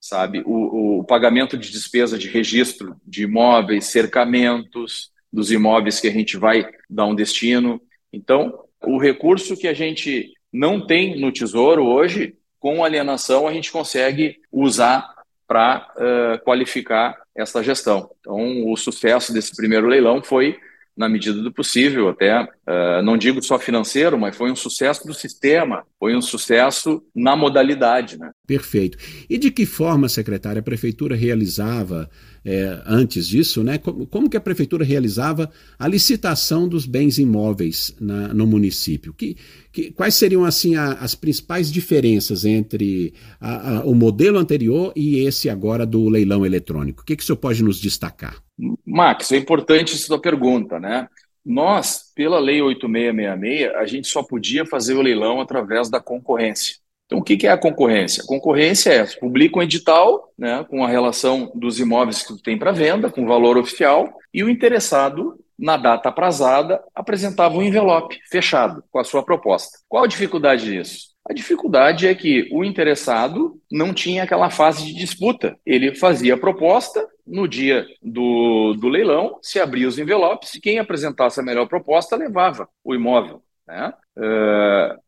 sabe, 0.00 0.42
o, 0.44 0.98
o 0.98 1.04
pagamento 1.04 1.56
de 1.56 1.70
despesa 1.70 2.18
de 2.18 2.26
registro 2.26 2.96
de 3.06 3.22
imóveis, 3.22 3.84
cercamentos 3.84 5.12
dos 5.32 5.52
imóveis 5.52 6.00
que 6.00 6.08
a 6.08 6.10
gente 6.10 6.36
vai 6.36 6.68
dar 6.88 7.06
um 7.06 7.14
destino. 7.14 7.80
Então, 8.12 8.64
o 8.82 8.98
recurso 8.98 9.56
que 9.56 9.68
a 9.68 9.74
gente 9.74 10.32
não 10.52 10.84
tem 10.84 11.20
no 11.20 11.30
Tesouro 11.30 11.84
hoje, 11.84 12.34
com 12.60 12.84
alienação, 12.84 13.48
a 13.48 13.52
gente 13.52 13.72
consegue 13.72 14.36
usar 14.52 15.14
para 15.48 15.88
uh, 15.96 16.44
qualificar 16.44 17.16
essa 17.34 17.60
gestão. 17.60 18.10
Então, 18.20 18.70
o 18.70 18.76
sucesso 18.76 19.32
desse 19.32 19.56
primeiro 19.56 19.88
leilão 19.88 20.22
foi 20.22 20.56
na 20.96 21.08
medida 21.08 21.40
do 21.40 21.50
possível, 21.50 22.10
até 22.10 22.42
uh, 22.42 23.02
não 23.02 23.16
digo 23.16 23.42
só 23.42 23.58
financeiro, 23.58 24.18
mas 24.18 24.36
foi 24.36 24.50
um 24.50 24.56
sucesso 24.56 25.06
do 25.06 25.14
sistema, 25.14 25.84
foi 25.98 26.14
um 26.14 26.20
sucesso 26.20 27.02
na 27.14 27.34
modalidade. 27.34 28.18
Né? 28.18 28.30
Perfeito. 28.46 28.98
E 29.28 29.38
de 29.38 29.50
que 29.50 29.64
forma, 29.64 30.08
secretária, 30.10 30.60
a 30.60 30.62
prefeitura 30.62 31.16
realizava 31.16 32.10
é, 32.44 32.82
antes 32.86 33.28
disso, 33.28 33.62
né? 33.62 33.78
Como, 33.78 34.06
como, 34.06 34.30
que 34.30 34.36
a 34.36 34.40
prefeitura 34.40 34.84
realizava 34.84 35.50
a 35.78 35.86
licitação 35.86 36.68
dos 36.68 36.86
bens 36.86 37.18
imóveis 37.18 37.94
na, 38.00 38.28
no 38.28 38.46
município? 38.46 39.12
Que, 39.12 39.36
que, 39.72 39.90
quais 39.92 40.14
seriam 40.14 40.44
assim 40.44 40.76
a, 40.76 40.92
as 40.94 41.14
principais 41.14 41.70
diferenças 41.70 42.44
entre 42.44 43.14
a, 43.40 43.78
a, 43.78 43.84
o 43.84 43.94
modelo 43.94 44.38
anterior 44.38 44.92
e 44.96 45.20
esse 45.20 45.50
agora 45.50 45.84
do 45.84 46.08
leilão 46.08 46.44
eletrônico? 46.46 47.02
O 47.02 47.04
que, 47.04 47.16
que 47.16 47.22
o 47.22 47.26
senhor 47.26 47.36
pode 47.36 47.62
nos 47.62 47.80
destacar? 47.80 48.42
Max, 48.86 49.32
é 49.32 49.36
importante 49.36 49.94
essa 49.94 50.06
sua 50.06 50.20
pergunta, 50.20 50.78
né? 50.78 51.08
Nós, 51.44 52.12
pela 52.14 52.38
Lei 52.38 52.60
8666, 52.60 53.74
a 53.74 53.86
gente 53.86 54.08
só 54.08 54.22
podia 54.22 54.66
fazer 54.66 54.94
o 54.94 55.02
leilão 55.02 55.40
através 55.40 55.88
da 55.88 56.00
concorrência. 56.00 56.76
Então, 57.10 57.18
o 57.18 57.24
que 57.24 57.44
é 57.44 57.50
a 57.50 57.58
concorrência? 57.58 58.22
A 58.22 58.26
concorrência 58.26 58.90
é 58.90 59.04
publica 59.18 59.58
um 59.58 59.62
edital 59.62 60.32
né, 60.38 60.64
com 60.70 60.84
a 60.84 60.88
relação 60.88 61.50
dos 61.56 61.80
imóveis 61.80 62.22
que 62.22 62.28
tu 62.28 62.40
tem 62.40 62.56
para 62.56 62.70
venda, 62.70 63.10
com 63.10 63.26
valor 63.26 63.58
oficial, 63.58 64.08
e 64.32 64.44
o 64.44 64.48
interessado, 64.48 65.36
na 65.58 65.76
data 65.76 66.08
aprazada, 66.08 66.80
apresentava 66.94 67.56
um 67.56 67.62
envelope 67.64 68.16
fechado 68.30 68.84
com 68.92 69.00
a 69.00 69.04
sua 69.04 69.24
proposta. 69.24 69.76
Qual 69.88 70.04
a 70.04 70.06
dificuldade 70.06 70.66
disso? 70.66 71.10
A 71.28 71.32
dificuldade 71.32 72.06
é 72.06 72.14
que 72.14 72.48
o 72.52 72.64
interessado 72.64 73.60
não 73.70 73.92
tinha 73.92 74.22
aquela 74.22 74.48
fase 74.48 74.86
de 74.86 74.94
disputa. 74.94 75.58
Ele 75.66 75.96
fazia 75.96 76.34
a 76.34 76.38
proposta, 76.38 77.04
no 77.26 77.48
dia 77.48 77.86
do, 78.00 78.74
do 78.74 78.88
leilão, 78.88 79.36
se 79.42 79.58
abria 79.58 79.88
os 79.88 79.98
envelopes 79.98 80.54
e 80.54 80.60
quem 80.60 80.78
apresentasse 80.78 81.40
a 81.40 81.42
melhor 81.42 81.66
proposta 81.66 82.14
levava 82.14 82.68
o 82.84 82.94
imóvel. 82.94 83.42
Né? 83.66 83.92
Uh, 84.16 85.00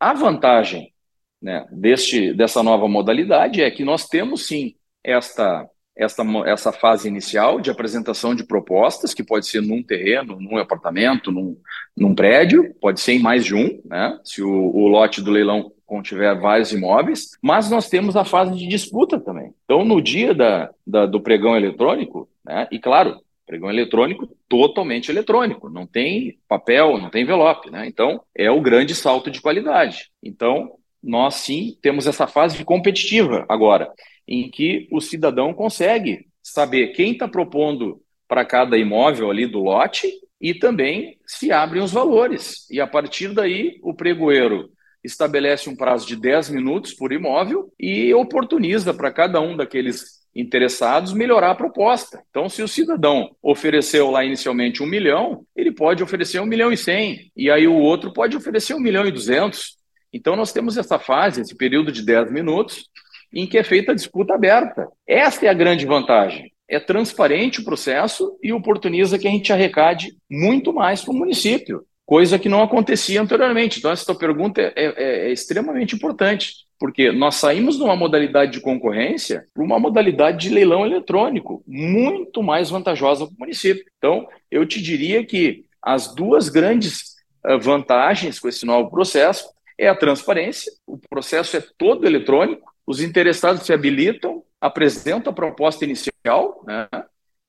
a 0.00 0.12
vantagem 0.12 0.93
né, 1.44 1.66
deste, 1.70 2.32
dessa 2.32 2.62
nova 2.62 2.88
modalidade 2.88 3.60
é 3.60 3.70
que 3.70 3.84
nós 3.84 4.08
temos 4.08 4.46
sim 4.46 4.74
esta, 5.04 5.68
esta, 5.94 6.24
essa 6.46 6.72
fase 6.72 7.06
inicial 7.06 7.60
de 7.60 7.70
apresentação 7.70 8.34
de 8.34 8.46
propostas, 8.46 9.12
que 9.12 9.22
pode 9.22 9.46
ser 9.46 9.60
num 9.60 9.82
terreno, 9.82 10.40
num 10.40 10.56
apartamento, 10.56 11.30
num, 11.30 11.54
num 11.94 12.14
prédio, 12.14 12.74
pode 12.80 12.98
ser 12.98 13.12
em 13.12 13.18
mais 13.18 13.44
de 13.44 13.54
um, 13.54 13.78
né, 13.84 14.18
se 14.24 14.42
o, 14.42 14.50
o 14.50 14.88
lote 14.88 15.20
do 15.20 15.30
leilão 15.30 15.70
contiver 15.84 16.34
vários 16.40 16.72
imóveis, 16.72 17.32
mas 17.42 17.70
nós 17.70 17.90
temos 17.90 18.16
a 18.16 18.24
fase 18.24 18.56
de 18.56 18.66
disputa 18.66 19.20
também. 19.20 19.52
Então, 19.66 19.84
no 19.84 20.00
dia 20.00 20.34
da, 20.34 20.70
da 20.86 21.04
do 21.04 21.20
pregão 21.20 21.54
eletrônico, 21.54 22.26
né, 22.42 22.66
e 22.72 22.78
claro, 22.78 23.20
pregão 23.46 23.68
eletrônico 23.68 24.26
totalmente 24.48 25.10
eletrônico, 25.10 25.68
não 25.68 25.86
tem 25.86 26.38
papel, 26.48 26.96
não 26.96 27.10
tem 27.10 27.22
envelope, 27.22 27.70
né? 27.70 27.86
Então, 27.86 28.22
é 28.34 28.50
o 28.50 28.62
grande 28.62 28.94
salto 28.94 29.30
de 29.30 29.42
qualidade. 29.42 30.10
Então, 30.22 30.78
nós 31.04 31.34
sim 31.36 31.76
temos 31.82 32.06
essa 32.06 32.26
fase 32.26 32.64
competitiva 32.64 33.44
agora, 33.48 33.92
em 34.26 34.50
que 34.50 34.88
o 34.90 35.00
cidadão 35.00 35.52
consegue 35.52 36.26
saber 36.42 36.88
quem 36.88 37.12
está 37.12 37.28
propondo 37.28 38.00
para 38.26 38.44
cada 38.44 38.78
imóvel 38.78 39.30
ali 39.30 39.46
do 39.46 39.60
lote 39.60 40.10
e 40.40 40.54
também 40.54 41.18
se 41.26 41.52
abrem 41.52 41.82
os 41.82 41.92
valores. 41.92 42.68
E 42.70 42.80
a 42.80 42.86
partir 42.86 43.32
daí, 43.32 43.78
o 43.82 43.94
pregoeiro 43.94 44.70
estabelece 45.02 45.68
um 45.68 45.76
prazo 45.76 46.06
de 46.06 46.16
10 46.16 46.50
minutos 46.50 46.94
por 46.94 47.12
imóvel 47.12 47.72
e 47.78 48.12
oportuniza 48.14 48.94
para 48.94 49.12
cada 49.12 49.40
um 49.40 49.56
daqueles 49.56 50.24
interessados 50.34 51.12
melhorar 51.12 51.50
a 51.50 51.54
proposta. 51.54 52.22
Então, 52.30 52.48
se 52.48 52.62
o 52.62 52.68
cidadão 52.68 53.30
ofereceu 53.42 54.10
lá 54.10 54.24
inicialmente 54.24 54.82
um 54.82 54.86
milhão, 54.86 55.46
ele 55.54 55.70
pode 55.70 56.02
oferecer 56.02 56.40
um 56.40 56.46
milhão 56.46 56.72
e 56.72 56.76
cem, 56.76 57.30
e 57.36 57.50
aí 57.50 57.68
o 57.68 57.76
outro 57.76 58.12
pode 58.12 58.36
oferecer 58.36 58.74
um 58.74 58.80
milhão 58.80 59.06
e 59.06 59.12
duzentos. 59.12 59.76
Então, 60.14 60.36
nós 60.36 60.52
temos 60.52 60.76
essa 60.76 60.96
fase, 60.96 61.40
esse 61.40 61.56
período 61.56 61.90
de 61.90 62.00
10 62.00 62.30
minutos, 62.30 62.88
em 63.32 63.48
que 63.48 63.58
é 63.58 63.64
feita 63.64 63.90
a 63.90 63.94
disputa 63.96 64.32
aberta. 64.32 64.86
Essa 65.04 65.46
é 65.46 65.48
a 65.48 65.52
grande 65.52 65.84
vantagem. 65.84 66.52
É 66.68 66.78
transparente 66.78 67.60
o 67.60 67.64
processo 67.64 68.38
e 68.40 68.52
oportuniza 68.52 69.18
que 69.18 69.26
a 69.26 69.30
gente 69.30 69.52
arrecade 69.52 70.16
muito 70.30 70.72
mais 70.72 71.02
para 71.02 71.12
o 71.12 71.16
município, 71.16 71.84
coisa 72.06 72.38
que 72.38 72.48
não 72.48 72.62
acontecia 72.62 73.20
anteriormente. 73.20 73.80
Então, 73.80 73.90
essa 73.90 74.14
pergunta 74.14 74.60
é, 74.60 74.72
é, 74.76 75.28
é 75.28 75.32
extremamente 75.32 75.96
importante, 75.96 76.52
porque 76.78 77.10
nós 77.10 77.34
saímos 77.34 77.76
de 77.76 77.82
uma 77.82 77.96
modalidade 77.96 78.52
de 78.52 78.60
concorrência 78.60 79.44
para 79.52 79.64
uma 79.64 79.80
modalidade 79.80 80.48
de 80.48 80.54
leilão 80.54 80.86
eletrônico, 80.86 81.64
muito 81.66 82.40
mais 82.40 82.70
vantajosa 82.70 83.26
para 83.26 83.34
o 83.34 83.40
município. 83.40 83.84
Então, 83.98 84.28
eu 84.48 84.64
te 84.64 84.80
diria 84.80 85.26
que 85.26 85.64
as 85.82 86.14
duas 86.14 86.48
grandes 86.48 87.16
eh, 87.44 87.58
vantagens 87.58 88.38
com 88.38 88.48
esse 88.48 88.64
novo 88.64 88.88
processo 88.90 89.52
é 89.78 89.88
a 89.88 89.96
transparência, 89.96 90.72
o 90.86 90.98
processo 90.98 91.56
é 91.56 91.64
todo 91.76 92.06
eletrônico, 92.06 92.72
os 92.86 93.00
interessados 93.00 93.62
se 93.62 93.72
habilitam, 93.72 94.42
apresentam 94.60 95.32
a 95.32 95.34
proposta 95.34 95.84
inicial, 95.84 96.62
né, 96.66 96.88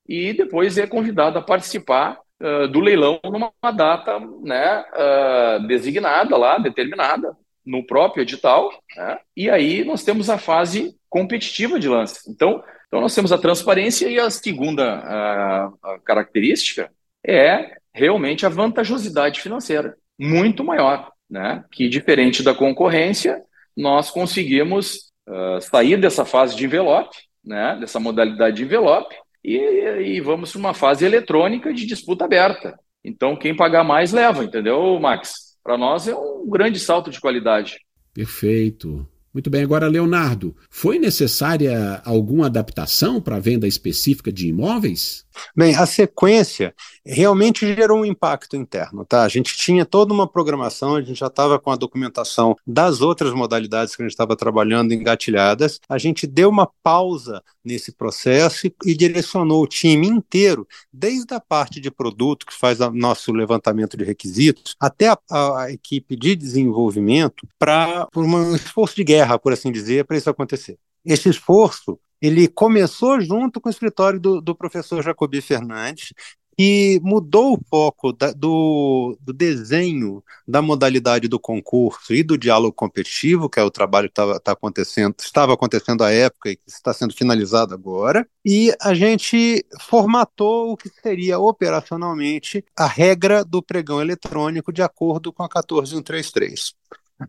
e 0.07 0.33
depois 0.33 0.77
é 0.77 0.87
convidado 0.87 1.37
a 1.37 1.41
participar 1.41 2.19
uh, 2.41 2.67
do 2.67 2.79
leilão 2.79 3.19
numa 3.23 3.51
data 3.71 4.19
né, 4.41 4.83
uh, 4.93 5.67
designada 5.67 6.37
lá, 6.37 6.57
determinada, 6.57 7.35
no 7.65 7.85
próprio 7.85 8.21
edital, 8.21 8.69
né, 8.95 9.19
e 9.35 9.49
aí 9.49 9.83
nós 9.83 10.03
temos 10.03 10.29
a 10.29 10.37
fase 10.37 10.95
competitiva 11.09 11.79
de 11.79 11.89
lance. 11.89 12.29
Então, 12.29 12.63
então 12.87 13.01
nós 13.01 13.15
temos 13.15 13.31
a 13.31 13.37
transparência 13.37 14.07
e 14.07 14.19
a 14.19 14.29
segunda 14.29 15.71
uh, 15.73 16.01
característica 16.03 16.91
é 17.25 17.77
realmente 17.93 18.45
a 18.45 18.49
vantajosidade 18.49 19.41
financeira, 19.41 19.97
muito 20.19 20.63
maior 20.63 21.14
né, 21.29 21.63
que, 21.71 21.89
diferente 21.89 22.43
da 22.43 22.53
concorrência, 22.53 23.41
nós 23.75 24.09
conseguimos 24.09 25.11
uh, 25.27 25.59
sair 25.61 25.97
dessa 25.97 26.25
fase 26.25 26.55
de 26.55 26.65
envelope, 26.65 27.15
né, 27.43 27.77
dessa 27.79 27.99
modalidade 27.99 28.57
de 28.57 28.63
envelope, 28.63 29.15
e, 29.43 29.57
e 29.57 30.21
vamos 30.21 30.51
para 30.51 30.59
uma 30.59 30.73
fase 30.73 31.05
eletrônica 31.05 31.73
de 31.73 31.85
disputa 31.85 32.25
aberta. 32.25 32.77
Então, 33.03 33.35
quem 33.35 33.55
pagar 33.55 33.83
mais 33.83 34.11
leva, 34.11 34.43
entendeu, 34.43 34.99
Max? 34.99 35.55
Para 35.63 35.77
nós 35.77 36.07
é 36.07 36.15
um 36.15 36.49
grande 36.49 36.79
salto 36.79 37.11
de 37.11 37.19
qualidade. 37.19 37.77
Perfeito. 38.13 39.07
Muito 39.33 39.49
bem, 39.49 39.63
agora, 39.63 39.87
Leonardo, 39.87 40.55
foi 40.69 40.97
necessária 40.97 42.01
alguma 42.05 42.45
adaptação 42.45 43.19
para 43.19 43.35
a 43.35 43.39
venda 43.39 43.67
específica 43.67 44.31
de 44.31 44.47
imóveis? 44.47 45.24
Bem, 45.55 45.75
a 45.75 45.85
sequência 45.85 46.73
realmente 47.05 47.65
gerou 47.75 47.99
um 47.99 48.05
impacto 48.05 48.55
interno, 48.55 49.05
tá? 49.05 49.23
A 49.23 49.27
gente 49.27 49.55
tinha 49.55 49.85
toda 49.85 50.13
uma 50.13 50.27
programação, 50.27 50.95
a 50.95 51.01
gente 51.01 51.19
já 51.19 51.27
estava 51.27 51.59
com 51.59 51.71
a 51.71 51.75
documentação 51.75 52.55
das 52.65 53.01
outras 53.01 53.33
modalidades 53.33 53.95
que 53.95 54.01
a 54.01 54.05
gente 54.05 54.13
estava 54.13 54.35
trabalhando 54.35 54.93
engatilhadas. 54.93 55.79
A 55.87 55.97
gente 55.97 56.25
deu 56.25 56.49
uma 56.49 56.69
pausa 56.83 57.43
nesse 57.63 57.91
processo 57.91 58.67
e, 58.67 58.75
e 58.85 58.95
direcionou 58.95 59.63
o 59.63 59.67
time 59.67 60.07
inteiro, 60.07 60.67
desde 60.91 61.33
a 61.33 61.39
parte 61.39 61.79
de 61.79 61.91
produto, 61.91 62.45
que 62.45 62.53
faz 62.53 62.79
o 62.79 62.91
nosso 62.91 63.31
levantamento 63.31 63.97
de 63.97 64.03
requisitos, 64.03 64.75
até 64.79 65.09
a, 65.09 65.17
a, 65.29 65.63
a 65.63 65.71
equipe 65.71 66.15
de 66.15 66.35
desenvolvimento, 66.35 67.47
para 67.57 68.07
um 68.15 68.55
esforço 68.55 68.95
de 68.95 69.03
guerra, 69.03 69.39
por 69.39 69.53
assim 69.53 69.71
dizer, 69.71 70.05
para 70.05 70.17
isso 70.17 70.29
acontecer. 70.29 70.77
Esse 71.03 71.29
esforço 71.29 71.99
ele 72.25 72.47
começou 72.47 73.19
junto 73.21 73.59
com 73.59 73.69
o 73.69 73.71
escritório 73.71 74.19
do, 74.19 74.41
do 74.41 74.55
professor 74.55 75.03
Jacobi 75.03 75.41
Fernandes, 75.41 76.13
e 76.57 76.99
mudou 77.03 77.55
o 77.55 77.59
foco 77.69 78.13
da, 78.13 78.31
do, 78.31 79.17
do, 79.19 79.33
desenho 79.33 80.23
da 80.47 80.61
modalidade 80.61 81.27
do 81.27 81.39
concurso 81.39 82.13
e 82.13 82.23
do 82.23 82.37
diálogo 82.37 82.73
competitivo, 82.73 83.49
que 83.49 83.59
é 83.59 83.63
o 83.63 83.69
trabalho 83.69 84.07
que 84.07 84.13
tava, 84.13 84.39
tá 84.39 84.53
acontecendo, 84.53 85.15
estava 85.19 85.53
acontecendo 85.53 86.03
à 86.03 86.11
época 86.11 86.49
e 86.49 86.55
que 86.55 86.63
está 86.67 86.93
sendo 86.93 87.13
finalizado 87.13 87.73
agora, 87.73 88.25
e 88.43 88.73
a 88.81 88.93
gente 88.93 89.65
formatou 89.81 90.71
o 90.71 90.77
que 90.77 90.89
seria 90.89 91.39
operacionalmente 91.39 92.63
a 92.75 92.87
regra 92.87 93.43
do 93.43 93.61
pregão 93.61 94.01
eletrônico 94.01 94.71
de 94.71 94.81
acordo 94.81 95.33
com 95.33 95.43
a 95.43 95.49
14133. 95.49 96.73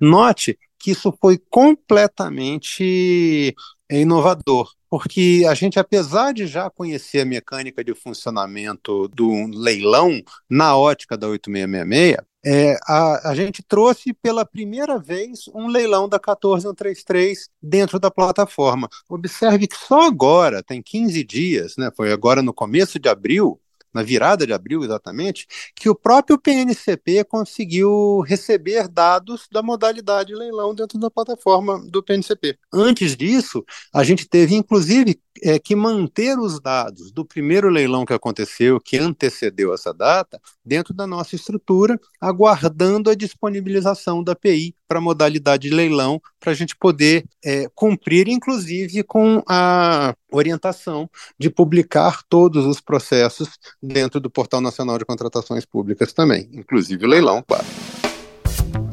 Note 0.00 0.58
que 0.78 0.90
isso 0.90 1.16
foi 1.20 1.38
completamente 1.50 3.54
é 3.88 4.00
inovador, 4.00 4.72
porque 4.90 5.44
a 5.48 5.54
gente, 5.54 5.78
apesar 5.78 6.32
de 6.32 6.46
já 6.46 6.68
conhecer 6.70 7.20
a 7.20 7.24
mecânica 7.24 7.84
de 7.84 7.94
funcionamento 7.94 9.08
do 9.08 9.46
leilão 9.48 10.20
na 10.48 10.76
ótica 10.76 11.16
da 11.16 11.28
8666, 11.28 12.16
é, 12.48 12.78
a, 12.86 13.30
a, 13.30 13.34
gente 13.34 13.60
trouxe 13.60 14.12
pela 14.12 14.46
primeira 14.46 15.00
vez 15.00 15.48
um 15.52 15.66
leilão 15.66 16.08
da 16.08 16.16
14133 16.16 17.48
dentro 17.60 17.98
da 17.98 18.08
plataforma. 18.08 18.88
Observe 19.08 19.66
que 19.66 19.76
só 19.76 20.02
agora, 20.02 20.62
tem 20.62 20.80
15 20.80 21.24
dias, 21.24 21.76
né, 21.76 21.90
foi 21.96 22.12
agora 22.12 22.42
no 22.42 22.54
começo 22.54 23.00
de 23.00 23.08
abril, 23.08 23.60
na 23.96 24.02
virada 24.02 24.46
de 24.46 24.52
abril 24.52 24.84
exatamente, 24.84 25.46
que 25.74 25.88
o 25.88 25.94
próprio 25.94 26.38
PNCP 26.38 27.24
conseguiu 27.24 28.20
receber 28.20 28.88
dados 28.88 29.48
da 29.50 29.62
modalidade 29.62 30.34
leilão 30.34 30.74
dentro 30.74 30.98
da 30.98 31.10
plataforma 31.10 31.82
do 31.88 32.02
PNCP. 32.02 32.58
Antes 32.70 33.16
disso, 33.16 33.64
a 33.94 34.04
gente 34.04 34.28
teve 34.28 34.54
inclusive 34.54 35.18
é, 35.42 35.58
que 35.58 35.74
manter 35.74 36.38
os 36.38 36.60
dados 36.60 37.10
do 37.10 37.24
primeiro 37.24 37.70
leilão 37.70 38.04
que 38.04 38.12
aconteceu, 38.12 38.78
que 38.78 38.98
antecedeu 38.98 39.72
essa 39.72 39.92
data, 39.92 40.38
dentro 40.64 40.92
da 40.92 41.06
nossa 41.06 41.34
estrutura, 41.34 41.98
aguardando 42.20 43.08
a 43.08 43.14
disponibilização 43.14 44.22
da 44.22 44.32
API 44.32 44.74
para 44.86 44.98
a 44.98 45.02
modalidade 45.02 45.68
de 45.68 45.74
leilão, 45.74 46.20
para 46.38 46.52
a 46.52 46.54
gente 46.54 46.76
poder 46.76 47.24
é, 47.44 47.68
cumprir, 47.74 48.28
inclusive, 48.28 49.02
com 49.02 49.42
a 49.48 50.14
orientação 50.30 51.08
de 51.38 51.50
publicar 51.50 52.22
todos 52.28 52.66
os 52.66 52.80
processos 52.80 53.58
dentro 53.82 54.20
do 54.20 54.30
Portal 54.30 54.60
Nacional 54.60 54.98
de 54.98 55.04
Contratações 55.04 55.64
Públicas 55.64 56.12
também, 56.12 56.48
inclusive 56.52 57.04
o 57.04 57.08
leilão, 57.08 57.42
claro. 57.46 57.64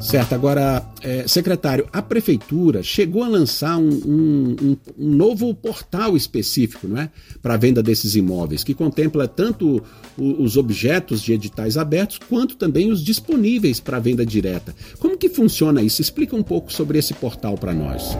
Certo, 0.04 0.34
agora, 0.34 0.82
é, 1.02 1.26
secretário, 1.26 1.88
a 1.90 2.02
prefeitura 2.02 2.82
chegou 2.82 3.24
a 3.24 3.28
lançar 3.28 3.78
um, 3.78 3.88
um, 3.88 4.56
um, 4.62 4.76
um 4.98 5.08
novo 5.08 5.54
portal 5.54 6.14
específico, 6.14 6.86
não 6.86 7.00
é? 7.00 7.10
Para 7.42 7.54
a 7.54 7.56
venda 7.56 7.82
desses 7.82 8.14
imóveis, 8.14 8.62
que 8.62 8.74
contempla 8.74 9.26
tanto 9.26 9.82
o, 10.18 10.42
os 10.42 10.58
objetos 10.58 11.22
de 11.22 11.32
editais 11.32 11.78
abertos, 11.78 12.18
quanto 12.18 12.54
também 12.54 12.90
os 12.90 13.02
disponíveis 13.02 13.80
para 13.80 13.98
venda 13.98 14.26
direta. 14.26 14.74
Como 15.00 15.16
que 15.16 15.30
funciona 15.30 15.80
isso? 15.80 16.02
Explica 16.02 16.36
um 16.36 16.42
pouco 16.42 16.70
sobre 16.70 16.98
esse 16.98 17.14
portal 17.14 17.56
para 17.56 17.72
nós. 17.72 18.16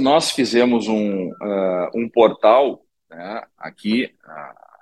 Nós 0.00 0.32
fizemos 0.32 0.88
um, 0.88 1.28
uh, 1.28 1.88
um 1.94 2.08
portal, 2.08 2.80
né? 3.08 3.42
aqui 3.56 4.10